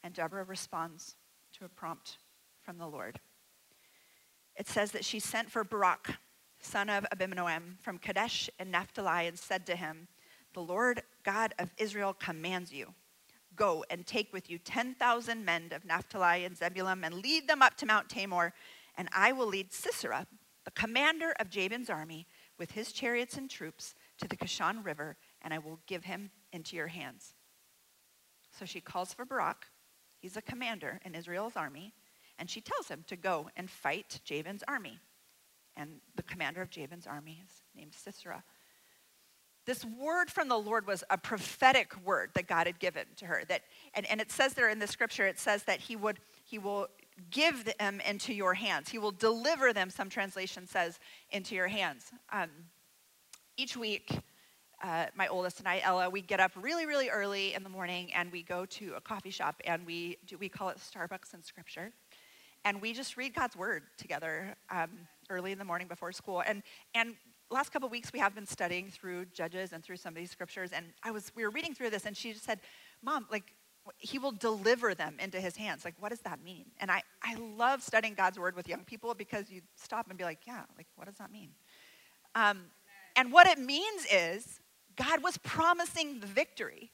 And 0.04 0.14
Deborah 0.14 0.44
responds 0.44 1.16
to 1.58 1.64
a 1.64 1.68
prompt 1.68 2.18
from 2.62 2.78
the 2.78 2.86
Lord. 2.86 3.18
It 4.54 4.68
says 4.68 4.92
that 4.92 5.04
she 5.04 5.18
sent 5.18 5.50
for 5.50 5.64
Barak, 5.64 6.16
son 6.60 6.90
of 6.90 7.06
Abinoam, 7.10 7.80
from 7.80 7.98
Kadesh 7.98 8.50
in 8.58 8.70
Naphtali, 8.70 9.26
and 9.26 9.38
said 9.38 9.64
to 9.66 9.76
him, 9.76 10.08
The 10.52 10.60
Lord 10.60 11.02
God 11.24 11.54
of 11.58 11.72
Israel 11.78 12.12
commands 12.12 12.70
you. 12.70 12.94
Go 13.60 13.84
and 13.90 14.06
take 14.06 14.32
with 14.32 14.48
you 14.48 14.56
10,000 14.56 15.44
men 15.44 15.70
of 15.72 15.84
Naphtali 15.84 16.46
and 16.46 16.56
Zebulun 16.56 17.04
and 17.04 17.16
lead 17.16 17.46
them 17.46 17.60
up 17.60 17.76
to 17.76 17.84
Mount 17.84 18.08
Tabor, 18.08 18.54
and 18.96 19.06
I 19.14 19.32
will 19.32 19.48
lead 19.48 19.70
Sisera, 19.70 20.26
the 20.64 20.70
commander 20.70 21.34
of 21.38 21.50
Jabin's 21.50 21.90
army, 21.90 22.26
with 22.58 22.70
his 22.70 22.90
chariots 22.90 23.36
and 23.36 23.50
troops 23.50 23.94
to 24.16 24.26
the 24.26 24.36
Kishon 24.36 24.82
River, 24.82 25.18
and 25.42 25.52
I 25.52 25.58
will 25.58 25.78
give 25.86 26.04
him 26.04 26.30
into 26.54 26.74
your 26.74 26.86
hands. 26.86 27.34
So 28.58 28.64
she 28.64 28.80
calls 28.80 29.12
for 29.12 29.26
Barak. 29.26 29.66
He's 30.20 30.38
a 30.38 30.42
commander 30.42 30.98
in 31.04 31.14
Israel's 31.14 31.54
army, 31.54 31.92
and 32.38 32.48
she 32.48 32.62
tells 32.62 32.88
him 32.88 33.04
to 33.08 33.16
go 33.16 33.50
and 33.58 33.68
fight 33.68 34.20
Jabin's 34.24 34.64
army. 34.66 35.00
And 35.76 36.00
the 36.16 36.22
commander 36.22 36.62
of 36.62 36.70
Jabin's 36.70 37.06
army 37.06 37.42
is 37.44 37.62
named 37.76 37.92
Sisera. 37.94 38.42
This 39.66 39.84
word 39.84 40.30
from 40.30 40.48
the 40.48 40.56
Lord 40.56 40.86
was 40.86 41.04
a 41.10 41.18
prophetic 41.18 41.94
word 42.04 42.30
that 42.34 42.46
God 42.46 42.66
had 42.66 42.78
given 42.78 43.04
to 43.16 43.26
her. 43.26 43.42
That, 43.48 43.62
and, 43.94 44.06
and 44.06 44.20
it 44.20 44.32
says 44.32 44.54
there 44.54 44.68
in 44.68 44.78
the 44.78 44.86
scripture, 44.86 45.26
it 45.26 45.38
says 45.38 45.64
that 45.64 45.80
he 45.80 45.96
would 45.96 46.18
he 46.44 46.58
will 46.58 46.88
give 47.30 47.70
them 47.78 48.00
into 48.00 48.32
your 48.32 48.54
hands. 48.54 48.88
He 48.88 48.98
will 48.98 49.12
deliver 49.12 49.72
them, 49.72 49.90
some 49.90 50.08
translation 50.08 50.66
says, 50.66 50.98
into 51.30 51.54
your 51.54 51.68
hands. 51.68 52.10
Um, 52.32 52.48
each 53.56 53.76
week, 53.76 54.10
uh, 54.82 55.06
my 55.14 55.28
oldest 55.28 55.58
and 55.58 55.68
I, 55.68 55.80
Ella, 55.84 56.08
we 56.08 56.22
get 56.22 56.40
up 56.40 56.52
really, 56.56 56.86
really 56.86 57.10
early 57.10 57.54
in 57.54 57.62
the 57.62 57.68
morning 57.68 58.12
and 58.14 58.32
we 58.32 58.42
go 58.42 58.64
to 58.64 58.94
a 58.96 59.00
coffee 59.00 59.30
shop 59.30 59.60
and 59.66 59.84
we 59.86 60.16
do, 60.26 60.38
we 60.38 60.48
call 60.48 60.70
it 60.70 60.78
Starbucks 60.78 61.34
in 61.34 61.42
Scripture. 61.42 61.92
And 62.64 62.80
we 62.80 62.92
just 62.92 63.16
read 63.16 63.34
God's 63.34 63.56
Word 63.56 63.82
together 63.96 64.54
um, 64.70 64.90
early 65.28 65.52
in 65.52 65.58
the 65.58 65.64
morning 65.64 65.88
before 65.88 66.12
school. 66.12 66.42
And, 66.46 66.62
and 66.94 67.14
last 67.50 67.72
couple 67.72 67.88
weeks 67.88 68.12
we 68.12 68.18
have 68.18 68.34
been 68.34 68.46
studying 68.46 68.90
through 68.90 69.26
Judges 69.26 69.72
and 69.72 69.82
through 69.82 69.96
some 69.96 70.12
of 70.12 70.16
these 70.16 70.30
scriptures. 70.30 70.70
And 70.72 70.86
I 71.02 71.10
was, 71.10 71.32
we 71.34 71.44
were 71.44 71.50
reading 71.50 71.74
through 71.74 71.90
this 71.90 72.06
and 72.06 72.16
she 72.16 72.32
just 72.32 72.44
said, 72.44 72.60
Mom, 73.02 73.26
like, 73.30 73.54
he 73.98 74.18
will 74.18 74.32
deliver 74.32 74.94
them 74.94 75.16
into 75.18 75.40
his 75.40 75.56
hands. 75.56 75.84
Like, 75.84 75.94
what 75.98 76.10
does 76.10 76.20
that 76.20 76.42
mean? 76.44 76.66
And 76.80 76.90
I, 76.90 77.02
I 77.22 77.34
love 77.34 77.82
studying 77.82 78.14
God's 78.14 78.38
word 78.38 78.54
with 78.54 78.68
young 78.68 78.84
people 78.84 79.14
because 79.14 79.50
you 79.50 79.62
stop 79.74 80.08
and 80.08 80.18
be 80.18 80.24
like, 80.24 80.40
yeah, 80.46 80.62
like, 80.76 80.86
what 80.96 81.06
does 81.06 81.16
that 81.16 81.32
mean? 81.32 81.50
Um, 82.34 82.66
and 83.16 83.32
what 83.32 83.46
it 83.46 83.58
means 83.58 84.06
is 84.12 84.60
God 84.96 85.22
was 85.22 85.38
promising 85.38 86.20
the 86.20 86.26
victory. 86.26 86.92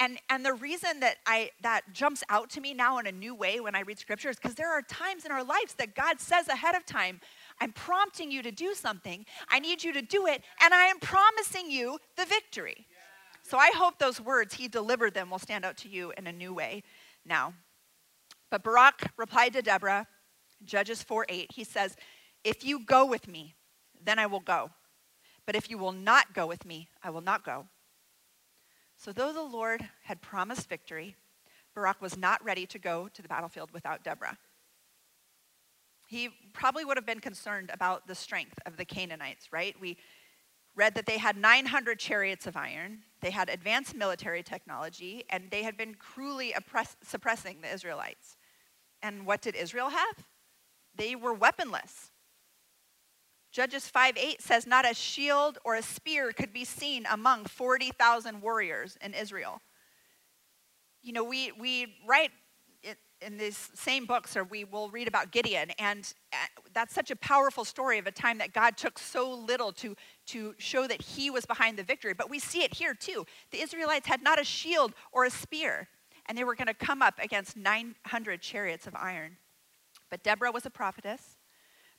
And, 0.00 0.18
and 0.28 0.44
the 0.44 0.54
reason 0.54 1.00
that 1.00 1.18
I 1.26 1.50
that 1.62 1.82
jumps 1.92 2.24
out 2.28 2.50
to 2.50 2.60
me 2.60 2.74
now 2.74 2.98
in 2.98 3.06
a 3.06 3.12
new 3.12 3.34
way 3.34 3.60
when 3.60 3.76
I 3.76 3.80
read 3.80 3.98
scripture 3.98 4.30
is 4.30 4.36
because 4.36 4.56
there 4.56 4.72
are 4.72 4.82
times 4.82 5.24
in 5.24 5.30
our 5.30 5.44
lives 5.44 5.74
that 5.74 5.94
God 5.94 6.18
says 6.18 6.48
ahead 6.48 6.74
of 6.74 6.84
time, 6.84 7.20
I'm 7.62 7.70
prompting 7.70 8.32
you 8.32 8.42
to 8.42 8.50
do 8.50 8.74
something. 8.74 9.24
I 9.48 9.60
need 9.60 9.84
you 9.84 9.92
to 9.92 10.02
do 10.02 10.26
it, 10.26 10.42
and 10.60 10.74
I 10.74 10.86
am 10.86 10.98
promising 10.98 11.70
you 11.70 11.96
the 12.16 12.24
victory. 12.24 12.88
So 13.44 13.56
I 13.56 13.70
hope 13.76 14.00
those 14.00 14.20
words, 14.20 14.54
he 14.54 14.66
delivered 14.66 15.14
them, 15.14 15.30
will 15.30 15.38
stand 15.38 15.64
out 15.64 15.76
to 15.78 15.88
you 15.88 16.12
in 16.18 16.26
a 16.26 16.32
new 16.32 16.52
way 16.52 16.82
now. 17.24 17.54
But 18.50 18.64
Barak 18.64 19.12
replied 19.16 19.52
to 19.52 19.62
Deborah, 19.62 20.08
Judges 20.64 21.04
4 21.04 21.26
8, 21.28 21.52
he 21.54 21.62
says, 21.62 21.94
If 22.42 22.64
you 22.64 22.84
go 22.84 23.06
with 23.06 23.28
me, 23.28 23.54
then 24.04 24.18
I 24.18 24.26
will 24.26 24.40
go. 24.40 24.72
But 25.46 25.54
if 25.54 25.70
you 25.70 25.78
will 25.78 25.92
not 25.92 26.34
go 26.34 26.48
with 26.48 26.66
me, 26.66 26.88
I 27.00 27.10
will 27.10 27.20
not 27.20 27.44
go. 27.44 27.66
So, 28.96 29.12
though 29.12 29.32
the 29.32 29.40
Lord 29.40 29.88
had 30.02 30.20
promised 30.20 30.68
victory, 30.68 31.14
Barak 31.76 32.02
was 32.02 32.16
not 32.16 32.44
ready 32.44 32.66
to 32.66 32.78
go 32.80 33.08
to 33.14 33.22
the 33.22 33.28
battlefield 33.28 33.70
without 33.70 34.02
Deborah. 34.02 34.36
He 36.12 36.28
probably 36.52 36.84
would 36.84 36.98
have 36.98 37.06
been 37.06 37.20
concerned 37.20 37.70
about 37.72 38.06
the 38.06 38.14
strength 38.14 38.58
of 38.66 38.76
the 38.76 38.84
Canaanites, 38.84 39.50
right? 39.50 39.74
We 39.80 39.96
read 40.76 40.94
that 40.94 41.06
they 41.06 41.16
had 41.16 41.38
900 41.38 41.98
chariots 41.98 42.46
of 42.46 42.54
iron, 42.54 42.98
they 43.22 43.30
had 43.30 43.48
advanced 43.48 43.96
military 43.96 44.42
technology, 44.42 45.24
and 45.30 45.50
they 45.50 45.62
had 45.62 45.78
been 45.78 45.94
cruelly 45.94 46.52
oppress- 46.52 46.98
suppressing 47.02 47.62
the 47.62 47.72
Israelites. 47.72 48.36
And 49.00 49.24
what 49.24 49.40
did 49.40 49.56
Israel 49.56 49.88
have? 49.88 50.26
They 50.94 51.16
were 51.16 51.32
weaponless. 51.32 52.10
Judges 53.50 53.88
5 53.88 54.18
8 54.18 54.42
says, 54.42 54.66
Not 54.66 54.84
a 54.84 54.92
shield 54.92 55.56
or 55.64 55.76
a 55.76 55.82
spear 55.82 56.32
could 56.32 56.52
be 56.52 56.66
seen 56.66 57.06
among 57.10 57.46
40,000 57.46 58.42
warriors 58.42 58.98
in 59.00 59.14
Israel. 59.14 59.62
You 61.00 61.14
know, 61.14 61.24
we, 61.24 61.52
we 61.52 61.96
write 62.06 62.32
in 63.24 63.36
these 63.36 63.70
same 63.74 64.06
books, 64.06 64.36
or 64.36 64.44
we 64.44 64.64
will 64.64 64.90
read 64.90 65.08
about 65.08 65.30
Gideon, 65.30 65.70
and 65.78 66.12
uh, 66.32 66.36
that's 66.74 66.94
such 66.94 67.10
a 67.10 67.16
powerful 67.16 67.64
story 67.64 67.98
of 67.98 68.06
a 68.06 68.10
time 68.10 68.38
that 68.38 68.52
God 68.52 68.76
took 68.76 68.98
so 68.98 69.32
little 69.32 69.72
to, 69.74 69.96
to 70.26 70.54
show 70.58 70.86
that 70.86 71.00
He 71.00 71.30
was 71.30 71.46
behind 71.46 71.78
the 71.78 71.82
victory. 71.82 72.14
But 72.14 72.30
we 72.30 72.38
see 72.38 72.62
it 72.62 72.74
here 72.74 72.94
too. 72.94 73.26
The 73.50 73.60
Israelites 73.60 74.06
had 74.06 74.22
not 74.22 74.40
a 74.40 74.44
shield 74.44 74.92
or 75.12 75.24
a 75.24 75.30
spear, 75.30 75.88
and 76.26 76.36
they 76.36 76.44
were 76.44 76.54
going 76.54 76.66
to 76.66 76.74
come 76.74 77.02
up 77.02 77.14
against 77.22 77.56
900 77.56 78.40
chariots 78.40 78.86
of 78.86 78.94
iron. 78.94 79.36
But 80.10 80.22
Deborah 80.22 80.52
was 80.52 80.66
a 80.66 80.70
prophetess. 80.70 81.38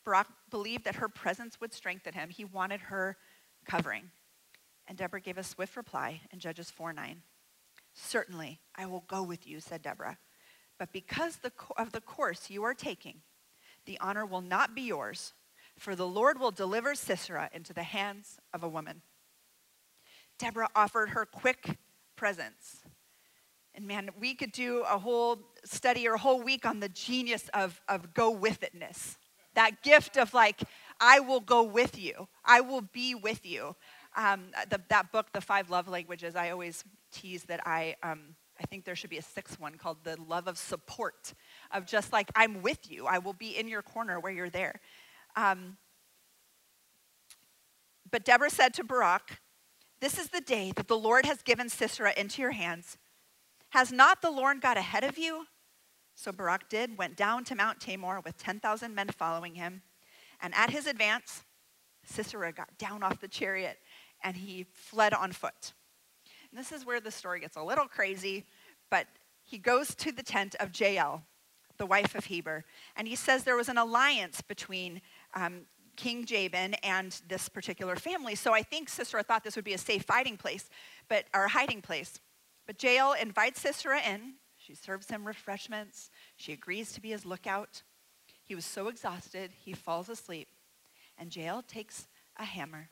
Barak 0.03 0.27
believed 0.49 0.83
that 0.85 0.95
her 0.95 1.09
presence 1.09 1.59
would 1.61 1.73
strengthen 1.73 2.13
him. 2.13 2.29
He 2.29 2.45
wanted 2.45 2.81
her 2.81 3.17
covering. 3.65 4.11
And 4.87 4.97
Deborah 4.97 5.21
gave 5.21 5.37
a 5.37 5.43
swift 5.43 5.77
reply 5.77 6.21
in 6.31 6.39
Judges 6.39 6.69
4 6.69 6.93
9. 6.93 7.21
Certainly, 7.93 8.59
I 8.75 8.85
will 8.85 9.03
go 9.07 9.23
with 9.23 9.47
you, 9.47 9.59
said 9.59 9.81
Deborah. 9.81 10.17
But 10.79 10.91
because 10.91 11.39
of 11.77 11.91
the 11.91 12.01
course 12.01 12.49
you 12.49 12.63
are 12.63 12.73
taking, 12.73 13.21
the 13.85 13.99
honor 13.99 14.25
will 14.25 14.41
not 14.41 14.75
be 14.75 14.81
yours, 14.81 15.33
for 15.77 15.95
the 15.95 16.07
Lord 16.07 16.39
will 16.39 16.51
deliver 16.51 16.95
Sisera 16.95 17.49
into 17.53 17.73
the 17.73 17.83
hands 17.83 18.37
of 18.53 18.63
a 18.63 18.69
woman. 18.69 19.01
Deborah 20.37 20.69
offered 20.75 21.09
her 21.09 21.25
quick 21.25 21.77
presence. 22.15 22.83
And 23.75 23.87
man, 23.87 24.09
we 24.19 24.35
could 24.35 24.51
do 24.51 24.83
a 24.89 24.97
whole 24.99 25.39
study 25.65 26.07
or 26.07 26.13
a 26.13 26.19
whole 26.19 26.41
week 26.41 26.65
on 26.65 26.79
the 26.79 26.89
genius 26.89 27.49
of, 27.53 27.81
of 27.87 28.13
go 28.13 28.29
with 28.29 28.61
itness. 28.61 29.17
That 29.55 29.83
gift 29.83 30.17
of 30.17 30.33
like, 30.33 30.61
I 30.99 31.19
will 31.19 31.39
go 31.39 31.63
with 31.63 31.97
you, 31.99 32.27
I 32.45 32.61
will 32.61 32.81
be 32.81 33.15
with 33.15 33.45
you. 33.45 33.75
Um, 34.15 34.51
the, 34.69 34.79
that 34.89 35.11
book, 35.11 35.31
The 35.33 35.41
Five 35.41 35.71
Love 35.71 35.87
Languages, 35.87 36.35
I 36.35 36.51
always 36.51 36.83
tease 37.11 37.43
that 37.45 37.65
I, 37.65 37.95
um, 38.03 38.35
I 38.63 38.65
think 38.65 38.85
there 38.85 38.95
should 38.95 39.09
be 39.09 39.17
a 39.17 39.23
sixth 39.23 39.59
one 39.59 39.75
called 39.75 39.97
The 40.03 40.15
Love 40.21 40.47
of 40.47 40.57
Support, 40.57 41.33
of 41.71 41.85
just 41.85 42.13
like, 42.13 42.29
I'm 42.33 42.61
with 42.61 42.89
you, 42.89 43.05
I 43.05 43.17
will 43.17 43.33
be 43.33 43.57
in 43.57 43.67
your 43.67 43.81
corner 43.81 44.19
where 44.19 44.31
you're 44.31 44.49
there. 44.49 44.79
Um, 45.35 45.77
but 48.09 48.23
Deborah 48.23 48.49
said 48.49 48.73
to 48.75 48.83
Barak, 48.83 49.41
This 49.99 50.17
is 50.17 50.29
the 50.29 50.39
day 50.39 50.71
that 50.77 50.87
the 50.87 50.97
Lord 50.97 51.25
has 51.25 51.41
given 51.41 51.67
Sisera 51.67 52.13
into 52.15 52.41
your 52.41 52.51
hands. 52.51 52.97
Has 53.69 53.91
not 53.91 54.21
the 54.21 54.31
Lord 54.31 54.61
got 54.61 54.77
ahead 54.77 55.03
of 55.03 55.17
you? 55.17 55.47
So 56.15 56.31
Barak 56.31 56.69
did, 56.69 56.97
went 56.97 57.17
down 57.17 57.43
to 57.45 57.55
Mount 57.55 57.81
Tabor 57.81 58.21
with 58.23 58.37
10,000 58.37 58.95
men 58.95 59.09
following 59.09 59.55
him. 59.55 59.81
And 60.39 60.53
at 60.55 60.69
his 60.69 60.87
advance, 60.87 61.43
Sisera 62.05 62.53
got 62.53 62.77
down 62.77 63.03
off 63.03 63.19
the 63.19 63.27
chariot 63.27 63.79
and 64.23 64.37
he 64.37 64.67
fled 64.71 65.13
on 65.13 65.31
foot. 65.31 65.73
This 66.55 66.71
is 66.71 66.85
where 66.85 66.99
the 66.99 67.11
story 67.11 67.39
gets 67.39 67.57
a 67.57 67.63
little 67.63 67.87
crazy, 67.87 68.45
but 68.91 69.07
he 69.43 69.57
goes 69.57 69.95
to 69.95 70.11
the 70.11 70.23
tent 70.23 70.55
of 70.59 70.79
Jael, 70.79 71.23
the 71.77 71.85
wife 71.85 72.15
of 72.15 72.25
Heber, 72.25 72.63
and 72.95 73.07
he 73.07 73.15
says 73.15 73.43
there 73.43 73.55
was 73.55 73.69
an 73.69 73.77
alliance 73.77 74.41
between 74.41 75.01
um, 75.33 75.61
King 75.95 76.25
Jabin 76.25 76.75
and 76.75 77.19
this 77.27 77.49
particular 77.49 77.95
family. 77.95 78.35
So 78.35 78.53
I 78.53 78.61
think 78.61 78.89
Sisera 78.89 79.23
thought 79.23 79.43
this 79.43 79.55
would 79.55 79.65
be 79.65 79.73
a 79.73 79.79
safe 79.79 80.03
fighting 80.03 80.37
place, 80.37 80.69
but 81.07 81.25
or 81.33 81.47
hiding 81.47 81.81
place. 81.81 82.19
But 82.65 82.81
Jael 82.81 83.13
invites 83.13 83.61
Sisera 83.61 84.01
in. 84.01 84.35
She 84.57 84.75
serves 84.75 85.09
him 85.09 85.25
refreshments. 85.25 86.09
She 86.37 86.53
agrees 86.53 86.93
to 86.93 87.01
be 87.01 87.09
his 87.09 87.25
lookout. 87.25 87.83
He 88.43 88.55
was 88.55 88.65
so 88.65 88.87
exhausted, 88.87 89.51
he 89.63 89.73
falls 89.73 90.09
asleep. 90.09 90.47
And 91.17 91.35
Jael 91.35 91.61
takes 91.61 92.07
a 92.37 92.45
hammer 92.45 92.89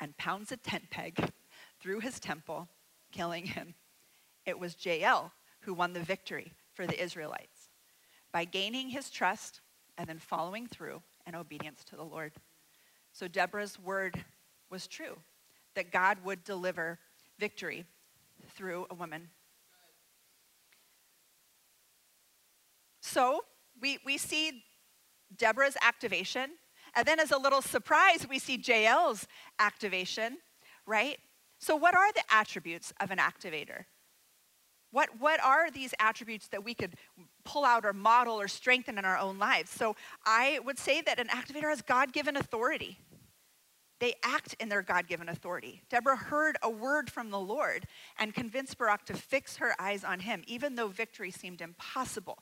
and 0.00 0.16
pounds 0.16 0.52
a 0.52 0.56
tent 0.56 0.90
peg 0.90 1.32
through 1.80 2.00
his 2.00 2.20
temple, 2.20 2.68
killing 3.12 3.46
him. 3.46 3.74
It 4.44 4.58
was 4.58 4.76
Jael 4.84 5.32
who 5.60 5.74
won 5.74 5.92
the 5.92 6.00
victory 6.00 6.52
for 6.74 6.86
the 6.86 7.00
Israelites 7.00 7.68
by 8.32 8.44
gaining 8.44 8.88
his 8.88 9.10
trust 9.10 9.60
and 9.96 10.08
then 10.08 10.18
following 10.18 10.66
through 10.66 11.02
and 11.26 11.36
obedience 11.36 11.84
to 11.84 11.96
the 11.96 12.02
Lord. 12.02 12.32
So 13.12 13.28
Deborah's 13.28 13.78
word 13.78 14.24
was 14.70 14.86
true 14.86 15.18
that 15.74 15.92
God 15.92 16.18
would 16.24 16.42
deliver 16.44 16.98
victory 17.38 17.84
through 18.54 18.86
a 18.90 18.94
woman. 18.94 19.28
So 23.00 23.44
we, 23.80 23.98
we 24.04 24.16
see 24.16 24.64
Deborah's 25.36 25.76
activation, 25.82 26.50
and 26.94 27.06
then 27.06 27.20
as 27.20 27.30
a 27.30 27.38
little 27.38 27.62
surprise, 27.62 28.26
we 28.28 28.38
see 28.38 28.56
Jael's 28.56 29.26
activation, 29.58 30.38
right? 30.86 31.18
So, 31.62 31.76
what 31.76 31.94
are 31.94 32.12
the 32.12 32.24
attributes 32.28 32.92
of 32.98 33.12
an 33.12 33.18
activator? 33.18 33.84
What, 34.90 35.10
what 35.20 35.40
are 35.40 35.70
these 35.70 35.94
attributes 36.00 36.48
that 36.48 36.64
we 36.64 36.74
could 36.74 36.96
pull 37.44 37.64
out 37.64 37.86
or 37.86 37.92
model 37.92 38.34
or 38.34 38.48
strengthen 38.48 38.98
in 38.98 39.04
our 39.04 39.16
own 39.16 39.38
lives? 39.38 39.70
So 39.70 39.94
I 40.26 40.58
would 40.64 40.76
say 40.76 41.00
that 41.02 41.20
an 41.20 41.28
activator 41.28 41.70
has 41.70 41.80
God 41.80 42.12
given 42.12 42.36
authority. 42.36 42.98
They 44.00 44.14
act 44.24 44.56
in 44.58 44.68
their 44.68 44.82
God 44.82 45.06
given 45.06 45.28
authority. 45.28 45.82
Deborah 45.88 46.16
heard 46.16 46.56
a 46.64 46.68
word 46.68 47.08
from 47.08 47.30
the 47.30 47.38
Lord 47.38 47.86
and 48.18 48.34
convinced 48.34 48.76
Barak 48.76 49.06
to 49.06 49.14
fix 49.14 49.58
her 49.58 49.72
eyes 49.78 50.02
on 50.02 50.18
him, 50.18 50.42
even 50.48 50.74
though 50.74 50.88
victory 50.88 51.30
seemed 51.30 51.60
impossible. 51.60 52.38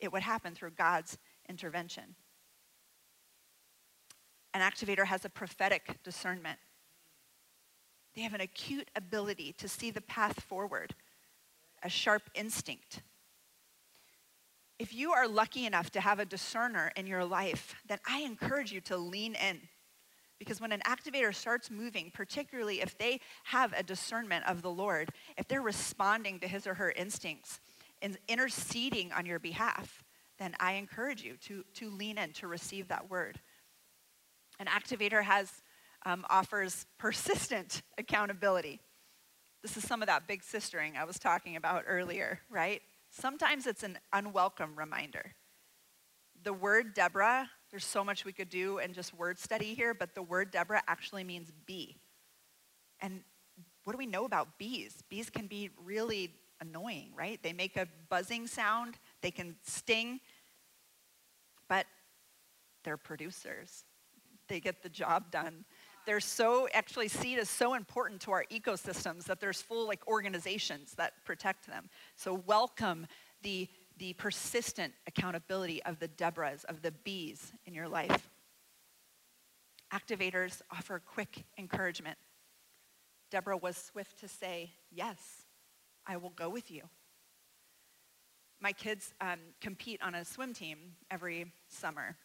It 0.00 0.10
would 0.12 0.22
happen 0.22 0.54
through 0.54 0.70
God's 0.70 1.18
intervention. 1.46 2.16
An 4.54 4.62
activator 4.62 5.04
has 5.04 5.26
a 5.26 5.30
prophetic 5.30 5.98
discernment. 6.02 6.58
They 8.14 8.22
have 8.22 8.34
an 8.34 8.40
acute 8.40 8.90
ability 8.94 9.54
to 9.58 9.68
see 9.68 9.90
the 9.90 10.00
path 10.00 10.40
forward 10.42 10.94
a 11.84 11.88
sharp 11.88 12.22
instinct. 12.34 13.02
If 14.78 14.94
you 14.94 15.12
are 15.12 15.26
lucky 15.26 15.66
enough 15.66 15.90
to 15.90 16.00
have 16.00 16.18
a 16.18 16.24
discerner 16.24 16.92
in 16.96 17.06
your 17.06 17.24
life, 17.24 17.74
then 17.86 17.98
I 18.06 18.20
encourage 18.20 18.72
you 18.72 18.80
to 18.82 18.96
lean 18.96 19.34
in. 19.34 19.60
Because 20.38 20.60
when 20.60 20.72
an 20.72 20.82
activator 20.86 21.34
starts 21.34 21.70
moving, 21.70 22.10
particularly 22.12 22.80
if 22.80 22.98
they 22.98 23.20
have 23.44 23.72
a 23.76 23.82
discernment 23.82 24.44
of 24.48 24.62
the 24.62 24.70
Lord, 24.70 25.10
if 25.36 25.46
they're 25.46 25.62
responding 25.62 26.40
to 26.40 26.48
his 26.48 26.66
or 26.66 26.74
her 26.74 26.90
instincts 26.90 27.60
and 28.00 28.18
interceding 28.26 29.12
on 29.12 29.24
your 29.24 29.38
behalf, 29.38 30.02
then 30.38 30.56
I 30.58 30.72
encourage 30.72 31.22
you 31.22 31.36
to, 31.46 31.64
to 31.74 31.90
lean 31.90 32.18
in 32.18 32.32
to 32.32 32.48
receive 32.48 32.88
that 32.88 33.08
word. 33.08 33.38
An 34.58 34.66
activator 34.66 35.22
has 35.22 35.62
um, 36.04 36.24
offers 36.28 36.86
persistent 36.98 37.82
accountability. 37.98 38.80
This 39.62 39.76
is 39.76 39.86
some 39.86 40.02
of 40.02 40.08
that 40.08 40.26
big 40.26 40.42
sistering 40.42 40.96
I 40.96 41.04
was 41.04 41.18
talking 41.18 41.56
about 41.56 41.84
earlier, 41.86 42.40
right? 42.50 42.82
Sometimes 43.10 43.66
it's 43.66 43.82
an 43.82 43.98
unwelcome 44.12 44.74
reminder. 44.76 45.34
The 46.42 46.52
word 46.52 46.94
Deborah, 46.94 47.48
there's 47.70 47.84
so 47.84 48.02
much 48.02 48.24
we 48.24 48.32
could 48.32 48.48
do 48.48 48.78
in 48.78 48.92
just 48.92 49.14
word 49.14 49.38
study 49.38 49.74
here, 49.74 49.94
but 49.94 50.14
the 50.14 50.22
word 50.22 50.50
Deborah 50.50 50.82
actually 50.88 51.22
means 51.22 51.52
bee. 51.66 51.96
And 53.00 53.22
what 53.84 53.92
do 53.92 53.98
we 53.98 54.06
know 54.06 54.24
about 54.24 54.58
bees? 54.58 55.02
Bees 55.08 55.30
can 55.30 55.46
be 55.46 55.70
really 55.84 56.32
annoying, 56.60 57.10
right? 57.16 57.40
They 57.42 57.52
make 57.52 57.76
a 57.76 57.86
buzzing 58.08 58.46
sound, 58.46 58.96
they 59.20 59.30
can 59.30 59.56
sting, 59.62 60.20
but 61.68 61.86
they're 62.84 62.96
producers. 62.96 63.84
They 64.48 64.60
get 64.60 64.82
the 64.82 64.88
job 64.88 65.30
done 65.30 65.64
they're 66.06 66.20
so 66.20 66.68
actually 66.72 67.08
seed 67.08 67.38
is 67.38 67.48
so 67.50 67.74
important 67.74 68.20
to 68.22 68.32
our 68.32 68.44
ecosystems 68.50 69.24
that 69.24 69.40
there's 69.40 69.60
full 69.62 69.86
like 69.86 70.06
organizations 70.06 70.94
that 70.96 71.12
protect 71.24 71.66
them. 71.66 71.88
So 72.16 72.42
welcome 72.46 73.06
the 73.42 73.68
the 73.98 74.14
persistent 74.14 74.92
accountability 75.06 75.82
of 75.84 75.98
the 75.98 76.08
Deborahs, 76.08 76.64
of 76.64 76.82
the 76.82 76.90
bees 76.90 77.52
in 77.66 77.74
your 77.74 77.88
life. 77.88 78.30
Activators 79.92 80.62
offer 80.70 80.98
quick 80.98 81.44
encouragement. 81.58 82.16
Deborah 83.30 83.58
was 83.58 83.76
swift 83.76 84.18
to 84.20 84.28
say, 84.28 84.70
Yes, 84.90 85.46
I 86.06 86.16
will 86.16 86.30
go 86.30 86.48
with 86.48 86.70
you. 86.70 86.82
My 88.60 88.72
kids 88.72 89.12
um, 89.20 89.38
compete 89.60 90.00
on 90.02 90.14
a 90.14 90.24
swim 90.24 90.54
team 90.54 90.78
every 91.10 91.52
summer. 91.68 92.16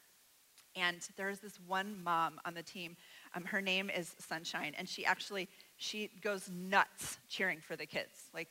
And 0.75 0.97
there's 1.15 1.39
this 1.39 1.59
one 1.65 2.01
mom 2.03 2.39
on 2.45 2.53
the 2.53 2.61
team 2.61 2.95
um, 3.35 3.43
her 3.45 3.61
name 3.61 3.89
is 3.89 4.15
Sunshine, 4.19 4.73
and 4.77 4.87
she 4.87 5.05
actually 5.05 5.47
she 5.77 6.09
goes 6.21 6.49
nuts 6.49 7.19
cheering 7.29 7.59
for 7.61 7.75
the 7.75 7.85
kids. 7.85 8.29
Like, 8.33 8.49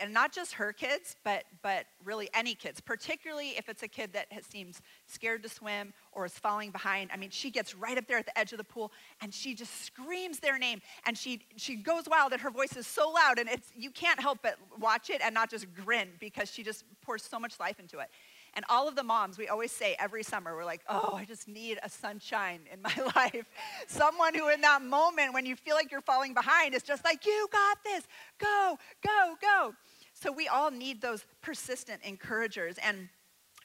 and 0.00 0.12
not 0.12 0.32
just 0.32 0.52
her 0.54 0.72
kids, 0.72 1.16
but 1.24 1.44
but 1.62 1.86
really 2.04 2.28
any 2.34 2.54
kids, 2.54 2.80
particularly 2.80 3.50
if 3.50 3.68
it's 3.68 3.82
a 3.82 3.88
kid 3.88 4.12
that 4.12 4.26
has, 4.32 4.44
seems 4.44 4.82
scared 5.06 5.42
to 5.42 5.48
swim 5.48 5.92
or 6.12 6.26
is 6.26 6.32
falling 6.32 6.70
behind. 6.70 7.10
I 7.12 7.16
mean, 7.16 7.30
she 7.30 7.50
gets 7.50 7.74
right 7.74 7.96
up 7.96 8.06
there 8.06 8.18
at 8.18 8.26
the 8.26 8.38
edge 8.38 8.52
of 8.52 8.58
the 8.58 8.64
pool, 8.64 8.92
and 9.20 9.32
she 9.32 9.54
just 9.54 9.84
screams 9.84 10.40
their 10.40 10.58
name, 10.58 10.80
and 11.06 11.16
she 11.16 11.42
she 11.56 11.76
goes 11.76 12.04
wild, 12.08 12.32
and 12.32 12.40
her 12.40 12.50
voice 12.50 12.76
is 12.76 12.86
so 12.86 13.10
loud, 13.10 13.38
and 13.38 13.48
it's 13.48 13.70
you 13.76 13.90
can't 13.90 14.20
help 14.20 14.38
but 14.42 14.56
watch 14.78 15.10
it 15.10 15.20
and 15.24 15.34
not 15.34 15.50
just 15.50 15.66
grin 15.74 16.08
because 16.20 16.50
she 16.50 16.62
just 16.62 16.84
pours 17.02 17.22
so 17.22 17.38
much 17.38 17.58
life 17.60 17.78
into 17.80 17.98
it. 17.98 18.08
And 18.56 18.64
all 18.70 18.88
of 18.88 18.96
the 18.96 19.02
moms, 19.02 19.36
we 19.36 19.48
always 19.48 19.70
say 19.70 19.94
every 19.98 20.22
summer, 20.22 20.56
we're 20.56 20.64
like, 20.64 20.80
oh, 20.88 21.12
I 21.14 21.26
just 21.26 21.46
need 21.46 21.78
a 21.82 21.90
sunshine 21.90 22.60
in 22.72 22.80
my 22.80 23.12
life. 23.16 23.44
Someone 23.86 24.34
who, 24.34 24.48
in 24.48 24.62
that 24.62 24.80
moment, 24.82 25.34
when 25.34 25.44
you 25.44 25.54
feel 25.54 25.76
like 25.76 25.92
you're 25.92 26.00
falling 26.00 26.32
behind, 26.32 26.74
is 26.74 26.82
just 26.82 27.04
like, 27.04 27.26
you 27.26 27.46
got 27.52 27.78
this. 27.84 28.04
Go, 28.38 28.78
go, 29.04 29.34
go. 29.42 29.74
So 30.14 30.32
we 30.32 30.48
all 30.48 30.70
need 30.70 31.02
those 31.02 31.26
persistent 31.42 32.02
encouragers 32.02 32.76
and 32.82 33.10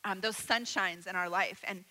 um, 0.04 0.20
those 0.20 0.36
sunshines 0.36 1.08
in 1.08 1.16
our 1.16 1.30
life. 1.30 1.64
And 1.66 1.86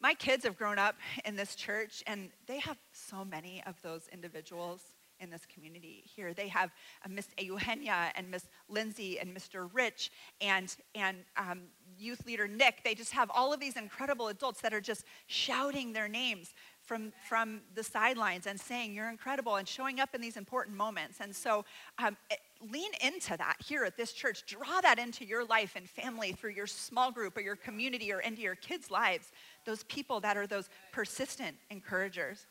my 0.00 0.14
kids 0.14 0.44
have 0.44 0.58
grown 0.58 0.78
up 0.78 0.96
in 1.24 1.36
this 1.36 1.54
church, 1.54 2.02
and 2.06 2.30
they 2.48 2.58
have 2.58 2.78
so 2.92 3.24
many 3.24 3.62
of 3.64 3.80
those 3.82 4.08
individuals 4.12 4.82
in 5.20 5.30
this 5.30 5.46
community 5.46 6.04
here. 6.04 6.32
They 6.34 6.48
have 6.48 6.70
uh, 7.04 7.08
Miss 7.08 7.28
Eugenia 7.38 8.12
and 8.14 8.30
Miss 8.30 8.46
Lindsay 8.68 9.18
and 9.18 9.36
Mr. 9.36 9.68
Rich 9.72 10.10
and, 10.40 10.74
and 10.94 11.18
um, 11.36 11.62
youth 11.98 12.26
leader 12.26 12.46
Nick. 12.46 12.82
They 12.84 12.94
just 12.94 13.12
have 13.12 13.30
all 13.34 13.52
of 13.52 13.60
these 13.60 13.76
incredible 13.76 14.28
adults 14.28 14.60
that 14.60 14.72
are 14.72 14.80
just 14.80 15.04
shouting 15.26 15.92
their 15.92 16.08
names 16.08 16.54
from, 16.82 17.12
from 17.28 17.60
the 17.74 17.84
sidelines 17.84 18.46
and 18.46 18.58
saying, 18.58 18.94
You're 18.94 19.10
incredible, 19.10 19.56
and 19.56 19.68
showing 19.68 20.00
up 20.00 20.14
in 20.14 20.20
these 20.20 20.36
important 20.36 20.76
moments. 20.76 21.18
And 21.20 21.34
so, 21.34 21.64
um, 21.98 22.16
it, 22.30 22.38
lean 22.72 22.90
into 23.00 23.36
that 23.36 23.56
here 23.64 23.84
at 23.84 23.96
this 23.96 24.12
church. 24.12 24.44
Draw 24.46 24.80
that 24.82 24.98
into 24.98 25.24
your 25.24 25.44
life 25.44 25.74
and 25.76 25.88
family 25.88 26.32
through 26.32 26.50
your 26.50 26.66
small 26.66 27.12
group 27.12 27.36
or 27.36 27.40
your 27.40 27.56
community 27.56 28.12
or 28.12 28.20
into 28.20 28.42
your 28.42 28.56
kids' 28.56 28.90
lives. 28.90 29.30
Those 29.64 29.84
people 29.84 30.20
that 30.20 30.36
are 30.36 30.46
those 30.46 30.68
persistent 30.92 31.56
encouragers. 31.70 32.46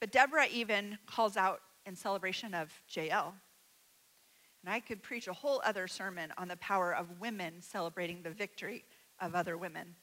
But 0.00 0.10
Deborah 0.10 0.46
even 0.46 0.98
calls 1.06 1.36
out 1.36 1.60
in 1.86 1.94
celebration 1.94 2.54
of 2.54 2.72
Jael. 2.88 3.34
And 4.62 4.72
I 4.72 4.80
could 4.80 5.02
preach 5.02 5.28
a 5.28 5.32
whole 5.32 5.62
other 5.64 5.86
sermon 5.86 6.32
on 6.36 6.48
the 6.48 6.56
power 6.56 6.94
of 6.94 7.20
women 7.20 7.62
celebrating 7.62 8.22
the 8.22 8.30
victory 8.30 8.84
of 9.20 9.34
other 9.34 9.56
women. 9.56 9.96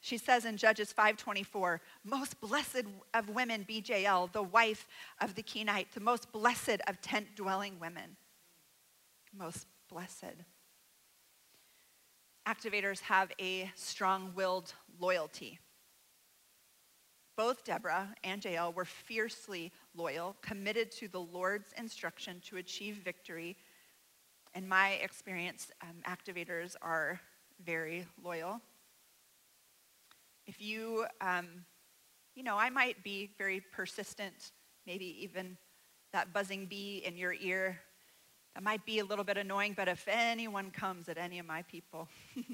She 0.00 0.18
says 0.18 0.44
in 0.44 0.56
Judges 0.56 0.92
5:24, 0.92 1.80
"Most 2.04 2.40
blessed 2.40 2.84
of 3.12 3.28
women 3.28 3.64
be 3.64 3.80
Jael, 3.80 4.28
the 4.28 4.42
wife 4.42 4.86
of 5.20 5.34
the 5.34 5.42
Kenite, 5.42 5.92
the 5.92 6.00
most 6.00 6.30
blessed 6.30 6.80
of 6.86 7.00
tent-dwelling 7.00 7.80
women." 7.80 8.16
Most 9.32 9.66
blessed. 9.88 10.44
Activators 12.44 13.00
have 13.00 13.32
a 13.40 13.72
strong-willed 13.74 14.74
loyalty. 14.98 15.58
Both 17.36 17.64
Deborah 17.64 18.08
and 18.24 18.42
Jael 18.42 18.72
were 18.72 18.86
fiercely 18.86 19.70
loyal, 19.94 20.36
committed 20.40 20.90
to 20.92 21.08
the 21.08 21.20
Lord's 21.20 21.72
instruction 21.76 22.40
to 22.46 22.56
achieve 22.56 22.96
victory. 22.96 23.56
In 24.54 24.66
my 24.66 24.92
experience, 25.02 25.70
um, 25.82 25.96
activators 26.06 26.76
are 26.80 27.20
very 27.62 28.06
loyal. 28.24 28.60
If 30.46 30.62
you, 30.62 31.04
um, 31.20 31.46
you 32.34 32.42
know, 32.42 32.56
I 32.56 32.70
might 32.70 33.02
be 33.04 33.30
very 33.36 33.60
persistent, 33.72 34.52
maybe 34.86 35.22
even 35.22 35.58
that 36.12 36.32
buzzing 36.32 36.64
bee 36.64 37.02
in 37.04 37.18
your 37.18 37.34
ear. 37.34 37.78
That 38.54 38.62
might 38.62 38.86
be 38.86 39.00
a 39.00 39.04
little 39.04 39.24
bit 39.24 39.36
annoying, 39.36 39.74
but 39.76 39.88
if 39.88 40.08
anyone 40.08 40.70
comes 40.70 41.10
at 41.10 41.18
any 41.18 41.38
of 41.38 41.44
my 41.44 41.60
people, 41.62 42.08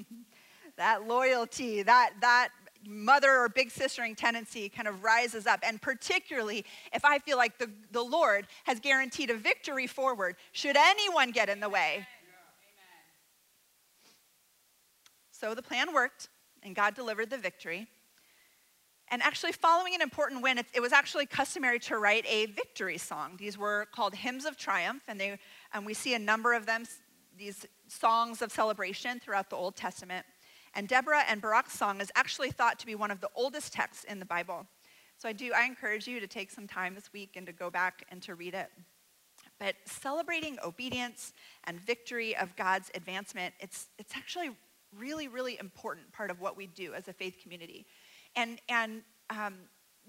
that 0.77 1.07
loyalty, 1.07 1.83
that, 1.83 2.11
that 2.19 2.49
mother 2.85 3.31
or 3.31 3.49
big 3.49 3.69
sistering 3.69 4.15
tendency 4.15 4.69
kind 4.69 4.87
of 4.87 5.03
rises 5.03 5.47
up. 5.47 5.59
And 5.63 5.81
particularly 5.81 6.65
if 6.93 7.05
I 7.05 7.19
feel 7.19 7.37
like 7.37 7.57
the, 7.57 7.69
the 7.91 8.03
Lord 8.03 8.47
has 8.65 8.79
guaranteed 8.79 9.29
a 9.29 9.35
victory 9.35 9.87
forward, 9.87 10.35
should 10.51 10.77
anyone 10.77 11.31
get 11.31 11.49
in 11.49 11.59
the 11.59 11.69
way. 11.69 12.05
So 15.31 15.53
the 15.53 15.61
plan 15.61 15.93
worked, 15.93 16.29
and 16.63 16.73
God 16.73 16.95
delivered 16.95 17.29
the 17.29 17.37
victory. 17.37 17.87
And 19.09 19.21
actually, 19.21 19.51
following 19.51 19.93
an 19.93 20.01
important 20.01 20.41
win, 20.41 20.57
it, 20.57 20.65
it, 20.73 20.79
was 20.79 20.93
actually 20.93 21.25
customary 21.25 21.79
to 21.79 21.97
write 21.97 22.25
a 22.27 22.45
victory 22.45 22.97
song. 22.97 23.35
These 23.37 23.57
were 23.57 23.87
called 23.93 24.15
hymns 24.15 24.45
of 24.45 24.57
triumph, 24.57 25.03
and, 25.07 25.19
they, 25.19 25.37
and 25.73 25.85
we 25.85 25.93
see 25.93 26.13
a 26.13 26.19
number 26.19 26.53
of 26.53 26.65
them, 26.65 26.85
these 27.37 27.65
songs 27.87 28.41
of 28.41 28.51
celebration 28.51 29.19
throughout 29.19 29.49
the 29.49 29.55
Old 29.55 29.75
Testament. 29.75 30.25
And 30.75 30.87
Deborah 30.87 31.23
and 31.27 31.41
Barak's 31.41 31.77
song 31.77 32.01
is 32.01 32.11
actually 32.15 32.51
thought 32.51 32.79
to 32.79 32.85
be 32.85 32.95
one 32.95 33.11
of 33.11 33.21
the 33.21 33.29
oldest 33.35 33.73
texts 33.73 34.03
in 34.05 34.19
the 34.19 34.25
Bible. 34.25 34.65
So 35.17 35.29
I 35.29 35.33
do, 35.33 35.51
I 35.55 35.65
encourage 35.65 36.07
you 36.07 36.19
to 36.19 36.27
take 36.27 36.51
some 36.51 36.67
time 36.67 36.95
this 36.95 37.13
week 37.13 37.31
and 37.35 37.45
to 37.45 37.53
go 37.53 37.69
back 37.69 38.05
and 38.09 38.21
to 38.23 38.35
read 38.35 38.53
it. 38.53 38.69
But 39.59 39.75
celebrating 39.85 40.57
obedience 40.63 41.31
and 41.65 41.79
victory 41.79 42.35
of 42.35 42.55
God's 42.55 42.91
advancement, 42.95 43.53
it's, 43.59 43.87
it's 43.97 44.15
actually 44.15 44.51
really, 44.97 45.27
really 45.27 45.57
important 45.59 46.11
part 46.11 46.31
of 46.31 46.41
what 46.41 46.57
we 46.57 46.67
do 46.67 46.93
as 46.93 47.07
a 47.07 47.13
faith 47.13 47.37
community. 47.41 47.85
And, 48.35 48.59
and 48.67 49.03
um, 49.29 49.55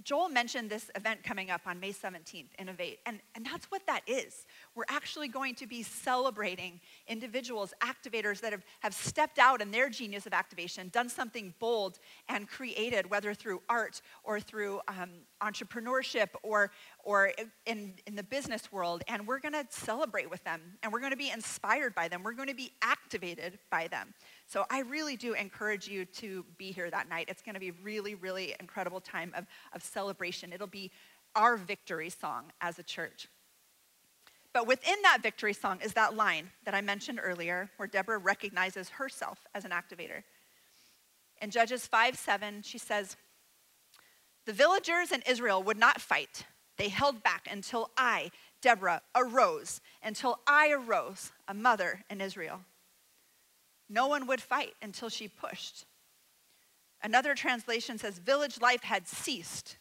Joel 0.03 0.29
mentioned 0.29 0.71
this 0.71 0.91
event 0.97 1.23
coming 1.23 1.51
up 1.51 1.63
on 1.67 1.79
May 1.79 1.93
17th, 1.93 2.49
Innovate, 2.59 2.99
and, 3.07 3.21
and 3.37 3.47
that's 3.47 3.67
what 3.67 3.87
that 3.87 4.01
is. 4.07 4.45
We're 4.75 4.85
actually 4.89 5.29
going 5.29 5.55
to 5.57 5.67
be 5.67 5.83
celebrating 5.83 6.81
individuals, 7.07 7.73
activators 7.81 8.41
that 8.41 8.53
have, 8.53 8.65
have 8.81 8.93
stepped 8.93 9.39
out 9.39 9.63
in 9.63 9.71
their 9.71 9.89
genius 9.89 10.27
of 10.27 10.33
activation, 10.33 10.89
done 10.89 11.09
something 11.09 11.55
bold 11.61 12.01
and 12.29 12.49
created, 12.49 13.09
whether 13.09 13.35
through 13.35 13.63
art 13.69 14.03
or 14.25 14.41
through 14.41 14.81
um, 14.89 15.11
entrepreneurship 15.41 16.29
or, 16.43 16.73
or 17.05 17.31
in, 17.67 17.95
in 18.07 18.17
the 18.17 18.25
business 18.25 18.73
world. 18.73 19.03
And 19.07 19.27
we're 19.27 19.41
going 19.41 19.53
to 19.53 19.67
celebrate 19.71 20.29
with 20.29 20.43
them, 20.43 20.61
and 20.83 20.93
we're 20.93 21.01
going 21.01 21.13
to 21.13 21.17
be 21.17 21.31
inspired 21.31 21.95
by 21.95 22.09
them, 22.09 22.25
we're 22.25 22.33
going 22.33 22.49
to 22.49 22.55
be 22.55 22.73
activated 22.83 23.59
by 23.71 23.87
them. 23.87 24.13
So 24.47 24.65
I 24.71 24.81
really 24.81 25.17
do 25.17 25.33
encourage 25.35 25.89
you 25.89 26.05
to 26.07 26.45
be 26.59 26.71
here 26.71 26.91
that 26.91 27.09
night. 27.09 27.27
It's 27.29 27.43
going 27.43 27.55
to 27.55 27.61
be 27.61 27.71
really, 27.71 28.15
really 28.15 28.55
incredible 28.61 29.01
time 29.01 29.33
of, 29.35 29.47
of 29.73 29.83
celebration. 29.83 30.53
It'll 30.53 30.67
be 30.67 30.91
our 31.35 31.57
victory 31.57 32.11
song 32.11 32.53
as 32.61 32.79
a 32.79 32.83
church. 32.83 33.29
But 34.53 34.69
within 34.69 35.03
that 35.03 35.19
victory 35.23 35.53
song 35.53 35.81
is 35.83 35.95
that 35.95 36.15
line 36.15 36.51
that 36.65 36.75
I 36.75 36.81
mentioned 36.81 37.21
earlier 37.23 37.71
where 37.77 37.89
Deborah 37.89 38.19
recognizes 38.19 38.89
herself 38.89 39.47
as 39.55 39.65
an 39.65 39.73
activator. 39.73 40.23
In 41.43 41.51
Judges 41.51 41.87
5 41.87 42.17
7, 42.17 42.63
she 42.63 42.79
says, 42.79 43.17
The 44.47 44.53
villagers 44.53 45.11
in 45.11 45.23
Israel 45.27 45.63
would 45.63 45.79
not 45.79 46.01
fight. 46.01 46.45
They 46.77 46.89
held 46.89 47.23
back 47.23 47.49
until 47.51 47.91
I, 47.97 48.31
Deborah, 48.61 49.03
arose, 49.15 49.81
until 50.03 50.39
I 50.47 50.71
arose, 50.71 51.33
a 51.49 51.55
mother 51.55 52.05
in 52.09 52.21
Israel. 52.21 52.61
No 53.89 54.07
one 54.07 54.27
would 54.27 54.41
fight 54.41 54.75
until 54.83 55.09
she 55.09 55.29
pushed. 55.29 55.85
Another 57.03 57.35
translation 57.35 57.99
says, 57.99 58.19
village 58.19 58.61
life 58.61 58.83
had 58.83 59.07
ceased. 59.07 59.77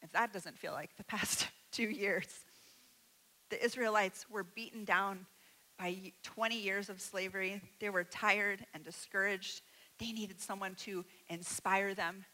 If 0.00 0.10
that 0.12 0.32
doesn't 0.32 0.58
feel 0.58 0.72
like 0.72 0.96
the 0.96 1.04
past 1.04 1.48
two 1.72 1.88
years, 1.88 2.26
the 3.50 3.62
Israelites 3.62 4.24
were 4.30 4.42
beaten 4.44 4.84
down 4.84 5.26
by 5.78 6.12
20 6.22 6.56
years 6.56 6.88
of 6.88 7.00
slavery. 7.00 7.60
They 7.80 7.90
were 7.90 8.04
tired 8.04 8.64
and 8.72 8.82
discouraged. 8.82 9.60
They 9.98 10.12
needed 10.12 10.40
someone 10.40 10.74
to 10.76 11.04
inspire 11.28 11.94
them, 11.94 12.24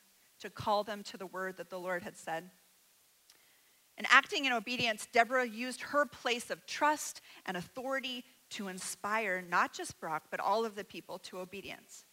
to 0.40 0.50
call 0.50 0.84
them 0.84 1.02
to 1.04 1.16
the 1.16 1.26
word 1.26 1.56
that 1.56 1.70
the 1.70 1.78
Lord 1.80 2.02
had 2.02 2.16
said. 2.16 2.50
And 3.96 4.06
acting 4.10 4.44
in 4.44 4.52
obedience, 4.52 5.08
Deborah 5.12 5.48
used 5.48 5.80
her 5.80 6.06
place 6.06 6.50
of 6.50 6.64
trust 6.66 7.20
and 7.44 7.56
authority 7.56 8.24
to 8.50 8.68
inspire 8.68 9.42
not 9.48 9.72
just 9.72 10.00
Barak, 10.00 10.24
but 10.30 10.40
all 10.40 10.64
of 10.64 10.74
the 10.74 10.84
people 10.84 11.18
to 11.20 11.38
obedience. 11.38 12.04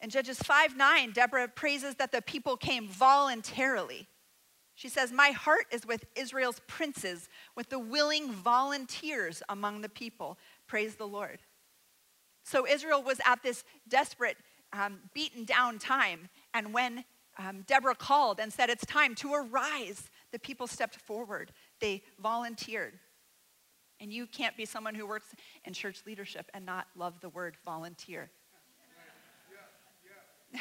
In 0.00 0.10
Judges 0.10 0.38
5 0.38 0.76
9, 0.76 1.12
Deborah 1.12 1.48
praises 1.48 1.94
that 1.96 2.12
the 2.12 2.22
people 2.22 2.56
came 2.56 2.88
voluntarily. 2.88 4.08
She 4.74 4.88
says, 4.88 5.12
My 5.12 5.30
heart 5.30 5.66
is 5.70 5.86
with 5.86 6.04
Israel's 6.16 6.60
princes, 6.66 7.28
with 7.54 7.68
the 7.68 7.78
willing 7.78 8.32
volunteers 8.32 9.42
among 9.48 9.80
the 9.80 9.88
people. 9.88 10.38
Praise 10.66 10.96
the 10.96 11.06
Lord. 11.06 11.40
So 12.42 12.66
Israel 12.66 13.02
was 13.02 13.20
at 13.24 13.44
this 13.44 13.62
desperate, 13.88 14.36
um, 14.72 14.98
beaten 15.14 15.44
down 15.44 15.78
time. 15.78 16.28
And 16.52 16.74
when 16.74 17.04
um, 17.38 17.62
Deborah 17.68 17.94
called 17.94 18.40
and 18.40 18.52
said, 18.52 18.70
It's 18.70 18.84
time 18.86 19.14
to 19.16 19.34
arise, 19.34 20.10
the 20.32 20.40
people 20.40 20.66
stepped 20.66 20.96
forward. 20.96 21.52
They 21.80 22.02
volunteered. 22.20 22.98
And 24.02 24.12
you 24.12 24.26
can't 24.26 24.56
be 24.56 24.64
someone 24.64 24.96
who 24.96 25.06
works 25.06 25.28
in 25.64 25.72
church 25.72 26.02
leadership 26.04 26.50
and 26.52 26.66
not 26.66 26.88
love 26.96 27.20
the 27.20 27.28
word 27.28 27.56
volunteer. 27.64 28.32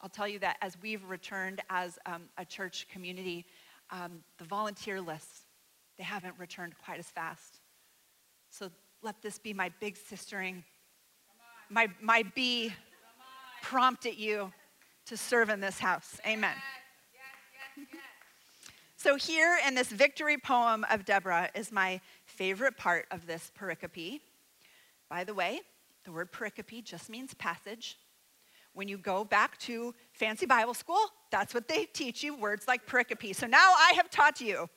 I'll 0.00 0.08
tell 0.08 0.26
you 0.26 0.40
that 0.40 0.56
as 0.60 0.76
we've 0.82 1.08
returned 1.08 1.60
as 1.70 2.00
um, 2.04 2.24
a 2.36 2.44
church 2.44 2.88
community, 2.92 3.46
um, 3.90 4.24
the 4.38 4.44
volunteer 4.44 5.00
lists, 5.00 5.42
they 5.98 6.02
haven't 6.02 6.34
returned 6.36 6.74
quite 6.84 6.98
as 6.98 7.06
fast. 7.06 7.60
So 8.50 8.68
let 9.00 9.22
this 9.22 9.38
be 9.38 9.52
my 9.54 9.70
big 9.78 9.94
sistering, 9.94 10.64
my, 11.70 11.86
my 12.00 12.24
B 12.34 12.72
prompt 13.62 14.04
at 14.04 14.18
you 14.18 14.52
to 15.06 15.16
serve 15.16 15.48
in 15.48 15.60
this 15.60 15.78
house. 15.78 16.20
Amen. 16.26 16.56
So, 19.02 19.16
here 19.16 19.58
in 19.66 19.74
this 19.74 19.88
victory 19.88 20.38
poem 20.38 20.86
of 20.88 21.04
Deborah 21.04 21.50
is 21.56 21.72
my 21.72 22.00
favorite 22.24 22.76
part 22.76 23.06
of 23.10 23.26
this 23.26 23.50
pericope. 23.58 24.20
By 25.10 25.24
the 25.24 25.34
way, 25.34 25.62
the 26.04 26.12
word 26.12 26.30
pericope 26.30 26.84
just 26.84 27.10
means 27.10 27.34
passage. 27.34 27.98
When 28.74 28.86
you 28.86 28.96
go 28.96 29.24
back 29.24 29.58
to 29.62 29.92
fancy 30.12 30.46
Bible 30.46 30.72
school, 30.72 31.00
that's 31.32 31.52
what 31.52 31.66
they 31.66 31.86
teach 31.86 32.22
you 32.22 32.36
words 32.36 32.68
like 32.68 32.86
pericope. 32.86 33.34
So 33.34 33.48
now 33.48 33.72
I 33.76 33.92
have 33.96 34.08
taught 34.08 34.40
you. 34.40 34.70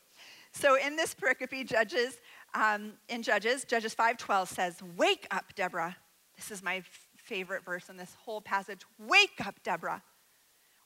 So 0.54 0.74
in 0.74 0.96
this 0.96 1.14
pericope, 1.14 1.68
Judges, 1.68 2.20
um, 2.56 2.94
in 3.10 3.22
Judges, 3.22 3.64
Judges 3.64 3.94
5:12 3.94 4.50
says, 4.50 4.82
"Wake 4.82 5.28
up, 5.30 5.54
Deborah." 5.54 5.98
This 6.36 6.50
is 6.50 6.64
my 6.64 6.78
f- 6.78 7.10
favorite 7.16 7.64
verse 7.64 7.90
in 7.90 7.98
this 7.98 8.16
whole 8.16 8.42
passage. 8.42 8.82
Wake 8.98 9.46
up, 9.46 9.62
Deborah. 9.62 10.02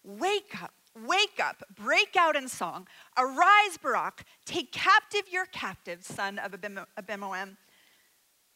Wake 0.04 0.62
up. 0.62 0.74
Wake 0.96 1.40
up, 1.42 1.64
break 1.76 2.16
out 2.18 2.36
in 2.36 2.48
song. 2.48 2.88
Arise, 3.18 3.78
Barak, 3.82 4.24
take 4.46 4.72
captive 4.72 5.24
your 5.32 5.46
captive, 5.46 6.04
son 6.04 6.40
of 6.40 6.52
Abinoam. 6.52 7.58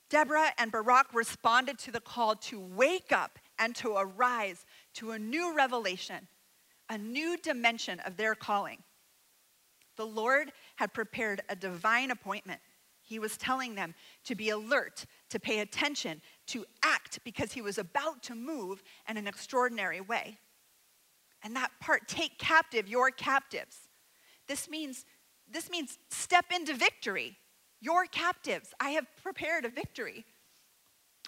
Deborah 0.10 0.52
and 0.58 0.72
Barak 0.72 1.13
responded 1.13 1.80
to 1.80 1.91
the 1.91 2.00
call 2.00 2.36
to 2.36 2.60
wake 2.60 3.12
up 3.12 3.39
and 3.58 3.76
to 3.78 3.96
arise 3.96 4.65
to 4.96 5.12
a 5.12 5.19
new 5.19 5.56
revelation, 5.56 6.28
a 6.89 6.98
new 6.98 7.38
dimension 7.38 8.00
of 8.02 8.17
their 8.17 8.36
calling. 8.36 8.84
The 9.96 10.06
Lord 10.06 10.52
had 10.76 10.93
prepared 10.93 11.41
a 11.50 11.56
divine 11.56 12.12
appointment. 12.12 12.62
He 13.02 13.19
was 13.19 13.38
telling 13.38 13.76
them 13.76 13.93
to 14.24 14.36
be 14.36 14.50
alert, 14.50 15.06
to 15.30 15.39
pay 15.39 15.60
attention, 15.60 16.22
to 16.48 16.65
act 16.84 17.19
because 17.24 17.52
he 17.52 17.62
was 17.62 17.78
about 17.78 18.24
to 18.24 18.36
move 18.36 18.82
in 19.08 19.17
an 19.17 19.28
extraordinary 19.28 20.02
way. 20.02 20.39
And 21.44 21.56
that 21.56 21.72
part, 21.80 22.08
take 22.08 22.38
captive 22.38 22.88
your 22.88 23.12
captives. 23.12 23.78
This 24.48 24.70
means, 24.70 25.06
this 25.52 25.70
means 25.70 25.98
step 26.10 26.46
into 26.54 26.74
victory. 26.74 27.38
Your 27.82 28.06
captives. 28.06 28.74
I 28.80 28.92
have 28.92 29.06
prepared 29.22 29.66
a 29.66 29.70
victory. 29.70 30.26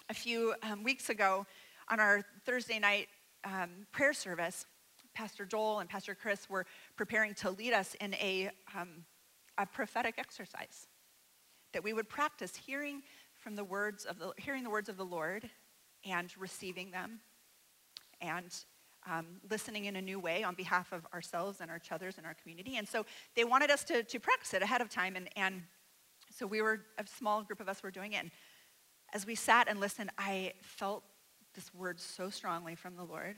A 0.08 0.14
few 0.14 0.54
um, 0.62 0.82
weeks 0.82 1.10
ago, 1.10 1.46
on 1.88 2.00
our 2.00 2.22
Thursday 2.44 2.78
night 2.78 3.08
um, 3.44 3.86
prayer 3.92 4.12
service, 4.12 4.66
Pastor 5.14 5.44
Joel 5.44 5.80
and 5.80 5.88
Pastor 5.88 6.14
Chris 6.14 6.48
were 6.48 6.66
preparing 6.96 7.34
to 7.34 7.50
lead 7.50 7.72
us 7.72 7.94
in 8.00 8.14
a, 8.14 8.50
um, 8.78 9.04
a 9.58 9.66
prophetic 9.66 10.16
exercise 10.18 10.86
that 11.72 11.82
we 11.82 11.92
would 11.92 12.08
practice 12.08 12.54
hearing 12.54 13.02
from 13.34 13.54
the 13.56 13.64
words 13.64 14.04
of 14.04 14.18
the 14.18 14.32
hearing 14.38 14.62
the 14.62 14.70
words 14.70 14.88
of 14.88 14.96
the 14.96 15.04
Lord 15.04 15.48
and 16.04 16.32
receiving 16.38 16.90
them 16.90 17.20
and 18.20 18.54
um, 19.10 19.26
listening 19.50 19.84
in 19.84 19.96
a 19.96 20.02
new 20.02 20.18
way 20.18 20.42
on 20.42 20.54
behalf 20.54 20.92
of 20.92 21.06
ourselves 21.14 21.60
and 21.60 21.70
our 21.70 21.80
others 21.90 22.18
and 22.18 22.26
our 22.26 22.34
community. 22.34 22.76
And 22.76 22.88
so 22.88 23.06
they 23.34 23.44
wanted 23.44 23.70
us 23.70 23.84
to, 23.84 24.02
to 24.02 24.18
practice 24.18 24.54
it 24.54 24.62
ahead 24.62 24.80
of 24.80 24.88
time. 24.88 25.16
And, 25.16 25.28
and 25.36 25.62
so 26.30 26.46
we 26.46 26.60
were, 26.62 26.80
a 26.98 27.06
small 27.06 27.42
group 27.42 27.60
of 27.60 27.68
us 27.68 27.82
were 27.82 27.90
doing 27.90 28.12
it. 28.12 28.18
And 28.22 28.30
as 29.14 29.26
we 29.26 29.34
sat 29.34 29.68
and 29.68 29.80
listened, 29.80 30.10
I 30.18 30.52
felt 30.60 31.04
this 31.54 31.72
word 31.72 32.00
so 32.00 32.28
strongly 32.28 32.74
from 32.74 32.96
the 32.96 33.04
Lord. 33.04 33.36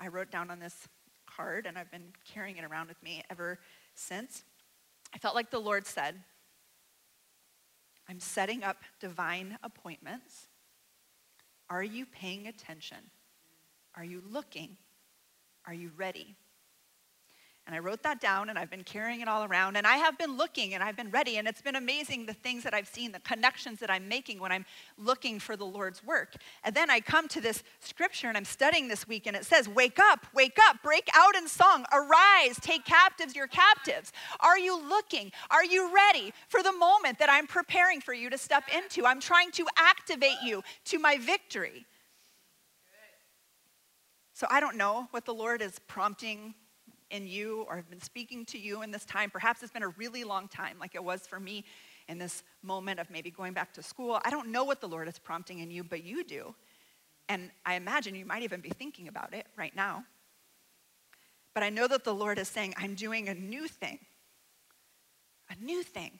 I 0.00 0.08
wrote 0.08 0.30
down 0.30 0.50
on 0.50 0.58
this 0.58 0.88
card, 1.26 1.66
and 1.66 1.78
I've 1.78 1.90
been 1.90 2.12
carrying 2.32 2.56
it 2.56 2.64
around 2.64 2.88
with 2.88 3.00
me 3.02 3.22
ever 3.30 3.58
since. 3.94 4.44
I 5.14 5.18
felt 5.18 5.34
like 5.34 5.50
the 5.50 5.60
Lord 5.60 5.86
said, 5.86 6.16
I'm 8.08 8.18
setting 8.18 8.64
up 8.64 8.78
divine 9.00 9.58
appointments. 9.62 10.48
Are 11.70 11.82
you 11.82 12.04
paying 12.04 12.46
attention? 12.46 12.98
Are 13.94 14.04
you 14.04 14.22
looking? 14.28 14.76
Are 15.66 15.74
you 15.74 15.90
ready? 15.96 16.36
And 17.64 17.76
I 17.76 17.78
wrote 17.78 18.02
that 18.02 18.20
down 18.20 18.50
and 18.50 18.58
I've 18.58 18.70
been 18.70 18.82
carrying 18.82 19.20
it 19.20 19.28
all 19.28 19.44
around. 19.44 19.76
And 19.76 19.86
I 19.86 19.96
have 19.96 20.18
been 20.18 20.36
looking 20.36 20.74
and 20.74 20.82
I've 20.82 20.96
been 20.96 21.10
ready. 21.12 21.36
And 21.36 21.46
it's 21.46 21.62
been 21.62 21.76
amazing 21.76 22.26
the 22.26 22.34
things 22.34 22.64
that 22.64 22.74
I've 22.74 22.88
seen, 22.88 23.12
the 23.12 23.20
connections 23.20 23.78
that 23.78 23.90
I'm 23.90 24.08
making 24.08 24.40
when 24.40 24.50
I'm 24.50 24.66
looking 24.98 25.38
for 25.38 25.56
the 25.56 25.64
Lord's 25.64 26.04
work. 26.04 26.34
And 26.64 26.74
then 26.74 26.90
I 26.90 26.98
come 26.98 27.28
to 27.28 27.40
this 27.40 27.62
scripture 27.78 28.26
and 28.26 28.36
I'm 28.36 28.44
studying 28.44 28.88
this 28.88 29.06
week 29.06 29.28
and 29.28 29.36
it 29.36 29.46
says, 29.46 29.68
Wake 29.68 30.00
up, 30.00 30.26
wake 30.34 30.58
up, 30.68 30.82
break 30.82 31.08
out 31.14 31.36
in 31.36 31.46
song, 31.46 31.84
arise, 31.92 32.58
take 32.60 32.84
captives 32.84 33.36
your 33.36 33.46
captives. 33.46 34.12
Are 34.40 34.58
you 34.58 34.76
looking? 34.88 35.30
Are 35.48 35.64
you 35.64 35.94
ready 35.94 36.32
for 36.48 36.64
the 36.64 36.72
moment 36.72 37.20
that 37.20 37.30
I'm 37.30 37.46
preparing 37.46 38.00
for 38.00 38.12
you 38.12 38.28
to 38.30 38.38
step 38.38 38.64
into? 38.76 39.06
I'm 39.06 39.20
trying 39.20 39.52
to 39.52 39.66
activate 39.76 40.38
you 40.42 40.62
to 40.86 40.98
my 40.98 41.16
victory. 41.16 41.86
So 44.42 44.48
I 44.50 44.58
don't 44.58 44.76
know 44.76 45.06
what 45.12 45.24
the 45.24 45.32
Lord 45.32 45.62
is 45.62 45.78
prompting 45.86 46.52
in 47.12 47.28
you 47.28 47.64
or 47.68 47.76
have 47.76 47.88
been 47.88 48.00
speaking 48.00 48.44
to 48.46 48.58
you 48.58 48.82
in 48.82 48.90
this 48.90 49.04
time. 49.04 49.30
Perhaps 49.30 49.62
it's 49.62 49.72
been 49.72 49.84
a 49.84 49.90
really 49.90 50.24
long 50.24 50.48
time, 50.48 50.80
like 50.80 50.96
it 50.96 51.04
was 51.04 51.28
for 51.28 51.38
me 51.38 51.64
in 52.08 52.18
this 52.18 52.42
moment 52.60 52.98
of 52.98 53.08
maybe 53.08 53.30
going 53.30 53.52
back 53.52 53.72
to 53.74 53.84
school. 53.84 54.18
I 54.24 54.30
don't 54.30 54.48
know 54.48 54.64
what 54.64 54.80
the 54.80 54.88
Lord 54.88 55.06
is 55.06 55.16
prompting 55.16 55.60
in 55.60 55.70
you, 55.70 55.84
but 55.84 56.02
you 56.02 56.24
do. 56.24 56.56
And 57.28 57.52
I 57.64 57.74
imagine 57.74 58.16
you 58.16 58.26
might 58.26 58.42
even 58.42 58.60
be 58.60 58.70
thinking 58.70 59.06
about 59.06 59.32
it 59.32 59.46
right 59.56 59.76
now. 59.76 60.02
But 61.54 61.62
I 61.62 61.68
know 61.68 61.86
that 61.86 62.02
the 62.02 62.12
Lord 62.12 62.40
is 62.40 62.48
saying, 62.48 62.74
I'm 62.76 62.96
doing 62.96 63.28
a 63.28 63.34
new 63.34 63.68
thing. 63.68 64.00
A 65.50 65.64
new 65.64 65.84
thing. 65.84 66.18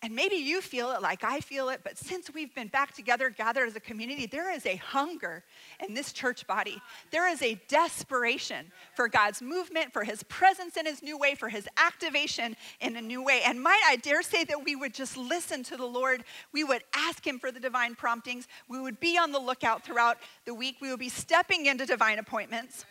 And 0.00 0.14
maybe 0.14 0.36
you 0.36 0.60
feel 0.60 0.92
it 0.92 1.02
like 1.02 1.24
I 1.24 1.40
feel 1.40 1.70
it, 1.70 1.80
but 1.82 1.98
since 1.98 2.32
we've 2.32 2.54
been 2.54 2.68
back 2.68 2.94
together, 2.94 3.30
gathered 3.30 3.66
as 3.66 3.74
a 3.74 3.80
community, 3.80 4.26
there 4.26 4.52
is 4.52 4.64
a 4.64 4.76
hunger 4.76 5.42
in 5.84 5.92
this 5.92 6.12
church 6.12 6.46
body. 6.46 6.80
There 7.10 7.28
is 7.28 7.42
a 7.42 7.60
desperation 7.66 8.70
for 8.94 9.08
God's 9.08 9.42
movement, 9.42 9.92
for 9.92 10.04
His 10.04 10.22
presence 10.22 10.76
in 10.76 10.86
His 10.86 11.02
new 11.02 11.18
way, 11.18 11.34
for 11.34 11.48
His 11.48 11.68
activation 11.76 12.56
in 12.80 12.94
a 12.94 13.02
new 13.02 13.24
way. 13.24 13.40
And 13.44 13.60
might 13.60 13.82
I 13.88 13.96
dare 13.96 14.22
say 14.22 14.44
that 14.44 14.64
we 14.64 14.76
would 14.76 14.94
just 14.94 15.16
listen 15.16 15.64
to 15.64 15.76
the 15.76 15.86
Lord. 15.86 16.22
We 16.52 16.62
would 16.62 16.84
ask 16.94 17.26
Him 17.26 17.40
for 17.40 17.50
the 17.50 17.58
divine 17.58 17.96
promptings. 17.96 18.46
We 18.68 18.80
would 18.80 19.00
be 19.00 19.18
on 19.18 19.32
the 19.32 19.40
lookout 19.40 19.84
throughout 19.84 20.18
the 20.44 20.54
week. 20.54 20.76
We 20.80 20.90
would 20.90 21.00
be 21.00 21.08
stepping 21.08 21.66
into 21.66 21.86
divine 21.86 22.20
appointments. 22.20 22.84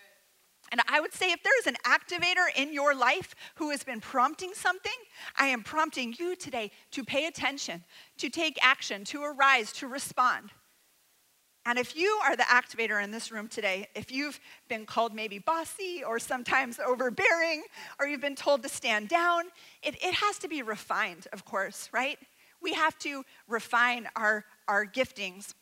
And 0.72 0.82
I 0.88 1.00
would 1.00 1.14
say 1.14 1.32
if 1.32 1.42
there 1.44 1.58
is 1.60 1.68
an 1.68 1.78
activator 1.86 2.46
in 2.56 2.74
your 2.74 2.94
life 2.94 3.36
who 3.56 3.70
has 3.70 3.84
been 3.84 4.02
prompting 4.02 4.54
something, 4.54 4.92
I 5.38 5.48
am 5.48 5.64
prompting 5.64 6.16
you 6.18 6.36
today 6.36 6.72
to 6.92 7.04
pay 7.04 7.28
attention, 7.28 7.84
to 8.18 8.30
take 8.30 8.58
action, 8.62 9.04
to 9.06 9.24
arise, 9.24 9.72
to 9.74 9.88
respond. 9.88 10.52
And 11.66 11.78
if 11.78 11.98
you 11.98 12.20
are 12.24 12.38
the 12.38 12.44
activator 12.44 13.04
in 13.04 13.12
this 13.12 13.30
room 13.30 13.50
today, 13.50 13.88
if 13.94 14.10
you've 14.10 14.40
been 14.70 14.86
called 14.86 15.14
maybe 15.14 15.38
bossy 15.38 16.02
or 16.02 16.18
sometimes 16.18 16.80
overbearing, 16.80 17.64
or 18.00 18.08
you've 18.08 18.22
been 18.22 18.38
told 18.38 18.64
to 18.64 18.70
stand 18.70 19.10
down, 19.10 19.44
it, 19.84 19.96
it 20.02 20.14
has 20.14 20.38
to 20.40 20.48
be 20.48 20.62
refined, 20.62 21.28
of 21.34 21.44
course, 21.44 21.90
right? 21.92 22.18
We 22.62 22.74
have 22.74 22.98
to 23.00 23.24
refine 23.50 24.08
our, 24.16 24.46
our 24.70 24.86
giftings, 24.86 25.54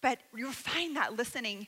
but 0.00 0.18
refine 0.32 0.94
that 0.94 1.14
listening 1.14 1.66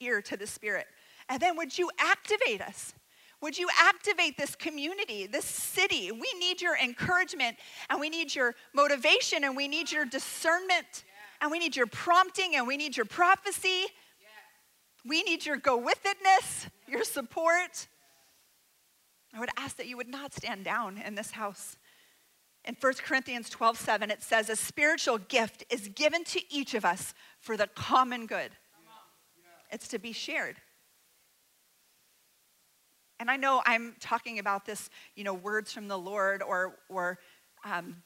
ear 0.00 0.20
to 0.22 0.36
the 0.36 0.46
Spirit. 0.46 0.86
And 1.28 1.40
then 1.40 1.56
would 1.56 1.76
you 1.76 1.90
activate 1.98 2.60
us? 2.60 2.94
Would 3.40 3.56
you 3.56 3.68
activate 3.78 4.36
this 4.36 4.56
community, 4.56 5.26
this 5.26 5.44
city? 5.44 6.10
We 6.10 6.32
need 6.38 6.60
your 6.60 6.76
encouragement 6.76 7.56
and 7.88 8.00
we 8.00 8.10
need 8.10 8.34
your 8.34 8.54
motivation 8.74 9.44
and 9.44 9.56
we 9.56 9.68
need 9.68 9.92
your 9.92 10.04
discernment 10.04 11.04
and 11.40 11.50
we 11.50 11.58
need 11.58 11.76
your 11.76 11.86
prompting 11.86 12.56
and 12.56 12.66
we 12.66 12.76
need 12.76 12.96
your 12.96 13.06
prophecy. 13.06 13.86
We 15.06 15.22
need 15.22 15.46
your 15.46 15.56
go 15.56 15.76
with 15.76 16.02
itness, 16.02 16.68
your 16.88 17.04
support. 17.04 17.86
I 19.32 19.38
would 19.38 19.50
ask 19.56 19.76
that 19.76 19.86
you 19.86 19.96
would 19.96 20.08
not 20.08 20.34
stand 20.34 20.64
down 20.64 20.98
in 20.98 21.14
this 21.14 21.30
house. 21.32 21.76
In 22.64 22.76
1 22.80 22.94
Corinthians 23.04 23.48
12 23.48 23.78
7, 23.78 24.10
it 24.10 24.22
says, 24.22 24.50
A 24.50 24.56
spiritual 24.56 25.18
gift 25.18 25.64
is 25.70 25.88
given 25.88 26.24
to 26.24 26.40
each 26.52 26.74
of 26.74 26.84
us 26.84 27.14
for 27.40 27.56
the 27.56 27.68
common 27.68 28.26
good. 28.26 28.50
It's 29.70 29.86
to 29.88 29.98
be 29.98 30.12
shared. 30.12 30.56
And 33.20 33.30
I 33.30 33.36
know 33.36 33.62
I'm 33.66 33.94
talking 34.00 34.38
about 34.38 34.64
this, 34.64 34.90
you 35.14 35.24
know, 35.24 35.34
words 35.34 35.72
from 35.72 35.88
the 35.88 35.98
Lord 35.98 36.42
or, 36.42 36.76
or 36.88 37.18
um, 37.64 37.96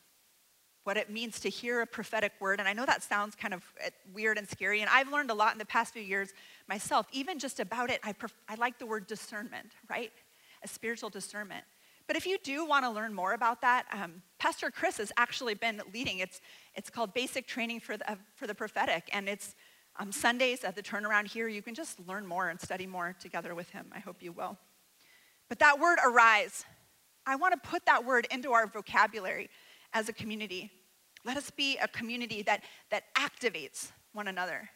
what 0.85 0.97
it 0.97 1.11
means 1.11 1.39
to 1.41 1.49
hear 1.49 1.81
a 1.81 1.87
prophetic 1.87 2.33
word. 2.41 2.59
And 2.59 2.69
I 2.69 2.73
know 2.73 2.87
that 2.87 3.03
sounds 3.03 3.35
kind 3.35 3.55
of 3.55 3.63
uh, 3.85 3.91
weird 4.13 4.39
and 4.39 4.49
scary. 4.49 4.81
And 4.81 4.91
I've 4.93 5.11
learned 5.11 5.31
a 5.31 5.35
lot 5.35 5.53
in 5.53 5.59
the 5.59 5.67
past 5.67 5.93
few 5.93 6.03
years 6.03 6.33
myself, 6.69 7.07
even 7.13 7.39
just 7.39 7.61
about 7.61 7.91
it. 7.91 8.01
I, 8.03 8.13
pref- 8.13 8.35
I 8.49 8.55
like 8.57 8.79
the 8.79 8.87
word 8.87 9.07
discernment, 9.07 9.73
right? 9.89 10.13
A 10.65 10.69
spiritual 10.69 11.11
discernment. 11.11 11.65
But 12.09 12.17
if 12.17 12.27
you 12.27 12.37
do 12.43 12.67
want 12.67 12.85
to 12.85 12.91
learn 12.91 13.15
more 13.15 13.33
about 13.33 13.61
that, 13.61 13.87
um, 13.93 14.23
Pastor 14.39 14.71
Chris 14.71 14.99
has 14.99 15.13
actually 15.17 15.55
been 15.55 15.81
leading. 15.95 16.19
It's, 16.19 16.41
it's 16.75 16.91
called 16.91 17.15
Basic 17.15 17.47
Training 17.47 17.79
for 17.79 17.97
the, 17.97 18.11
uh, 18.11 18.17
for 18.35 18.49
the 18.49 18.55
Prophetic. 18.55 19.09
And 19.13 19.29
it's 19.29 19.55
um, 20.01 20.11
Sundays 20.11 20.65
at 20.65 20.75
the 20.75 20.83
turnaround 20.83 21.29
here. 21.29 21.47
You 21.47 21.63
can 21.63 21.75
just 21.75 22.01
learn 22.09 22.27
more 22.27 22.49
and 22.49 22.61
study 22.61 22.87
more 22.87 23.15
together 23.21 23.55
with 23.55 23.71
him. 23.71 23.87
I 23.95 24.01
hope 24.01 24.17
you 24.21 24.33
will. 24.33 24.59
But 25.53 25.59
that 25.59 25.79
word 25.79 25.99
arise, 26.03 26.65
I 27.27 27.37
want 27.37 27.53
to 27.53 27.69
put 27.69 27.85
that 27.85 28.07
word 28.07 28.27
into 28.31 28.53
our 28.53 28.67
vocabulary 28.67 29.51
as 29.93 30.09
a 30.09 30.13
community. 30.15 30.71
Let 31.27 31.37
us 31.37 31.51
be 31.51 31.77
a 31.77 31.87
community 31.89 32.41
that, 32.45 32.65
that 32.91 33.15
activates 33.15 33.93
one 34.15 34.29
another. 34.29 34.71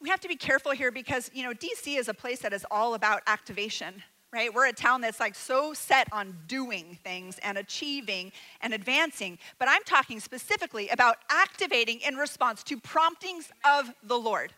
We 0.00 0.08
have 0.08 0.20
to 0.20 0.28
be 0.28 0.36
careful 0.36 0.72
here 0.72 0.90
because, 0.90 1.30
you 1.34 1.42
know, 1.42 1.52
DC 1.52 1.98
is 1.98 2.08
a 2.08 2.14
place 2.14 2.38
that 2.38 2.54
is 2.54 2.64
all 2.70 2.94
about 2.94 3.20
activation, 3.26 4.02
right? 4.32 4.48
We're 4.52 4.68
a 4.68 4.72
town 4.72 5.02
that's 5.02 5.20
like 5.20 5.34
so 5.34 5.74
set 5.74 6.08
on 6.10 6.34
doing 6.46 6.98
things 7.04 7.38
and 7.42 7.58
achieving 7.58 8.32
and 8.62 8.72
advancing. 8.72 9.38
But 9.58 9.68
I'm 9.68 9.84
talking 9.84 10.20
specifically 10.20 10.88
about 10.88 11.18
activating 11.28 12.00
in 12.00 12.16
response 12.16 12.62
to 12.62 12.80
promptings 12.80 13.50
of 13.62 13.92
the 14.02 14.16
Lord. 14.16 14.54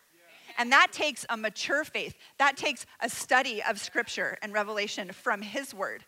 And 0.58 0.72
that 0.72 0.88
takes 0.92 1.26
a 1.28 1.36
mature 1.36 1.84
faith. 1.84 2.14
That 2.38 2.56
takes 2.56 2.86
a 3.00 3.08
study 3.08 3.62
of 3.62 3.80
scripture 3.80 4.38
and 4.42 4.52
revelation 4.52 5.12
from 5.12 5.42
his 5.42 5.74
word. 5.74 6.04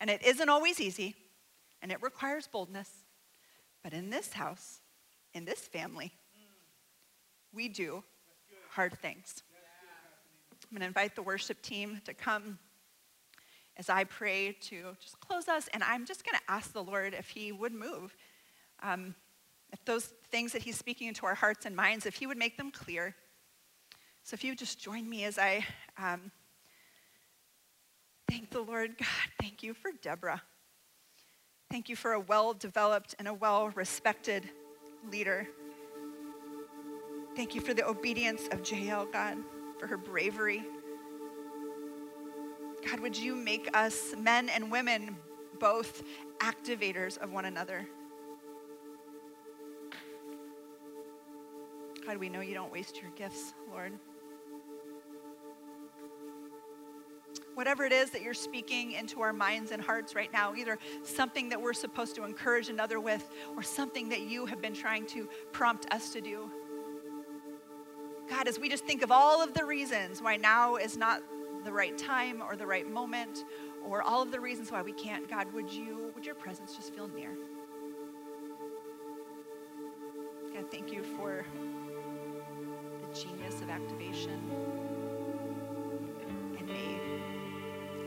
And 0.00 0.10
it 0.10 0.22
isn't 0.24 0.48
always 0.48 0.80
easy, 0.80 1.14
and 1.80 1.92
it 1.92 2.02
requires 2.02 2.48
boldness. 2.48 2.90
But 3.84 3.92
in 3.92 4.10
this 4.10 4.32
house, 4.32 4.80
in 5.34 5.44
this 5.44 5.60
family, 5.60 6.12
we 7.52 7.68
do 7.68 8.02
hard 8.70 8.98
things. 8.98 9.42
I'm 10.70 10.78
going 10.78 10.80
to 10.80 10.86
invite 10.86 11.14
the 11.14 11.22
worship 11.22 11.60
team 11.60 12.00
to 12.06 12.14
come 12.14 12.58
as 13.76 13.88
I 13.88 14.04
pray 14.04 14.56
to 14.62 14.96
just 15.00 15.20
close 15.20 15.48
us. 15.48 15.68
And 15.74 15.82
I'm 15.82 16.06
just 16.06 16.24
going 16.24 16.38
to 16.38 16.52
ask 16.52 16.72
the 16.72 16.82
Lord 16.82 17.14
if 17.14 17.28
He 17.28 17.52
would 17.52 17.74
move. 17.74 18.16
Um, 18.82 19.14
if 19.72 19.84
those 19.84 20.12
things 20.30 20.52
that 20.52 20.62
He's 20.62 20.78
speaking 20.78 21.08
into 21.08 21.26
our 21.26 21.34
hearts 21.34 21.66
and 21.66 21.76
minds, 21.76 22.06
if 22.06 22.14
He 22.14 22.26
would 22.26 22.38
make 22.38 22.56
them 22.56 22.70
clear. 22.70 23.14
So 24.24 24.34
if 24.34 24.44
you 24.44 24.54
just 24.54 24.78
join 24.78 25.08
me 25.08 25.24
as 25.24 25.38
I 25.38 25.64
um, 25.98 26.30
thank 28.28 28.50
the 28.50 28.60
Lord 28.60 28.96
God. 28.98 29.08
Thank 29.40 29.62
you 29.62 29.74
for 29.74 29.90
Deborah. 30.00 30.42
Thank 31.70 31.88
you 31.88 31.96
for 31.96 32.12
a 32.12 32.20
well 32.20 32.54
developed 32.54 33.14
and 33.18 33.26
a 33.26 33.34
well 33.34 33.70
respected 33.70 34.48
leader. 35.10 35.48
Thank 37.34 37.54
you 37.54 37.60
for 37.60 37.74
the 37.74 37.86
obedience 37.86 38.48
of 38.52 38.70
Jael, 38.70 39.06
God, 39.06 39.38
for 39.78 39.86
her 39.86 39.96
bravery. 39.96 40.62
God, 42.88 43.00
would 43.00 43.16
you 43.16 43.34
make 43.34 43.70
us 43.74 44.14
men 44.18 44.48
and 44.50 44.70
women 44.70 45.16
both 45.58 46.02
activators 46.40 47.16
of 47.18 47.32
one 47.32 47.46
another? 47.46 47.86
God, 52.06 52.16
we 52.16 52.28
know 52.28 52.40
you 52.40 52.54
don't 52.54 52.72
waste 52.72 53.00
your 53.00 53.10
gifts, 53.12 53.54
Lord. 53.70 53.92
Whatever 57.54 57.84
it 57.84 57.92
is 57.92 58.10
that 58.10 58.22
you're 58.22 58.34
speaking 58.34 58.92
into 58.92 59.20
our 59.20 59.32
minds 59.32 59.70
and 59.70 59.82
hearts 59.82 60.14
right 60.14 60.32
now, 60.32 60.54
either 60.54 60.78
something 61.02 61.50
that 61.50 61.60
we're 61.60 61.74
supposed 61.74 62.16
to 62.16 62.24
encourage 62.24 62.68
another 62.70 62.98
with 62.98 63.30
or 63.56 63.62
something 63.62 64.08
that 64.08 64.22
you 64.22 64.46
have 64.46 64.60
been 64.60 64.74
trying 64.74 65.06
to 65.06 65.28
prompt 65.52 65.86
us 65.92 66.10
to 66.10 66.20
do. 66.20 66.50
God, 68.28 68.48
as 68.48 68.58
we 68.58 68.68
just 68.68 68.84
think 68.84 69.02
of 69.02 69.12
all 69.12 69.42
of 69.42 69.54
the 69.54 69.64
reasons 69.64 70.22
why 70.22 70.36
now 70.36 70.76
is 70.76 70.96
not 70.96 71.22
the 71.64 71.72
right 71.72 71.96
time 71.96 72.42
or 72.42 72.56
the 72.56 72.66
right 72.66 72.90
moment 72.90 73.44
or 73.84 74.02
all 74.02 74.22
of 74.22 74.32
the 74.32 74.40
reasons 74.40 74.72
why 74.72 74.82
we 74.82 74.92
can't, 74.92 75.28
God, 75.28 75.52
would 75.52 75.70
you, 75.70 76.10
would 76.14 76.24
your 76.24 76.34
presence 76.34 76.74
just 76.74 76.94
feel 76.94 77.08
near? 77.08 77.36
God, 80.54 80.70
thank 80.70 80.92
you 80.92 81.02
for 81.02 81.44
genius 83.14 83.60
of 83.60 83.68
activation. 83.68 84.40
And 86.58 86.66
may 86.66 86.98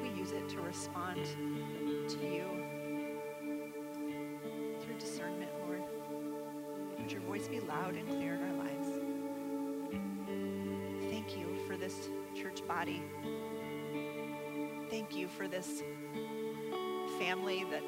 we 0.01 0.09
use 0.17 0.31
it 0.31 0.49
to 0.49 0.61
respond 0.61 1.25
to 1.25 2.17
you 2.25 2.43
through 4.81 4.97
discernment, 4.97 5.51
Lord. 5.65 5.83
Would 6.97 7.11
your 7.11 7.21
voice 7.21 7.47
be 7.47 7.59
loud 7.59 7.95
and 7.95 8.07
clear 8.07 8.35
in 8.35 8.43
our 8.43 8.53
lives? 8.53 8.87
Thank 11.11 11.37
you 11.37 11.55
for 11.67 11.77
this 11.77 12.09
church 12.35 12.67
body. 12.67 13.03
Thank 14.89 15.15
you 15.15 15.27
for 15.27 15.47
this 15.47 15.83
family 17.19 17.63
that 17.69 17.83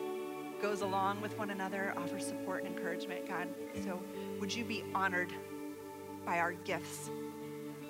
goes 0.62 0.82
along 0.82 1.22
with 1.22 1.38
one 1.38 1.50
another, 1.50 1.94
offers 1.98 2.26
support 2.26 2.64
and 2.64 2.76
encouragement, 2.76 3.28
God. 3.28 3.48
So 3.84 4.00
would 4.40 4.54
you 4.54 4.64
be 4.64 4.84
honored 4.94 5.34
by 6.28 6.40
our 6.40 6.52
gifts 6.52 7.10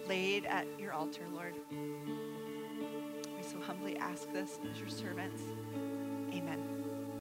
laid 0.08 0.46
at 0.46 0.68
your 0.80 0.94
altar, 0.94 1.24
Lord. 1.34 1.56
We 1.72 3.42
so 3.42 3.60
humbly 3.60 3.98
ask 3.98 4.32
this 4.32 4.60
as 4.72 4.80
your 4.80 4.90
servants. 4.90 5.42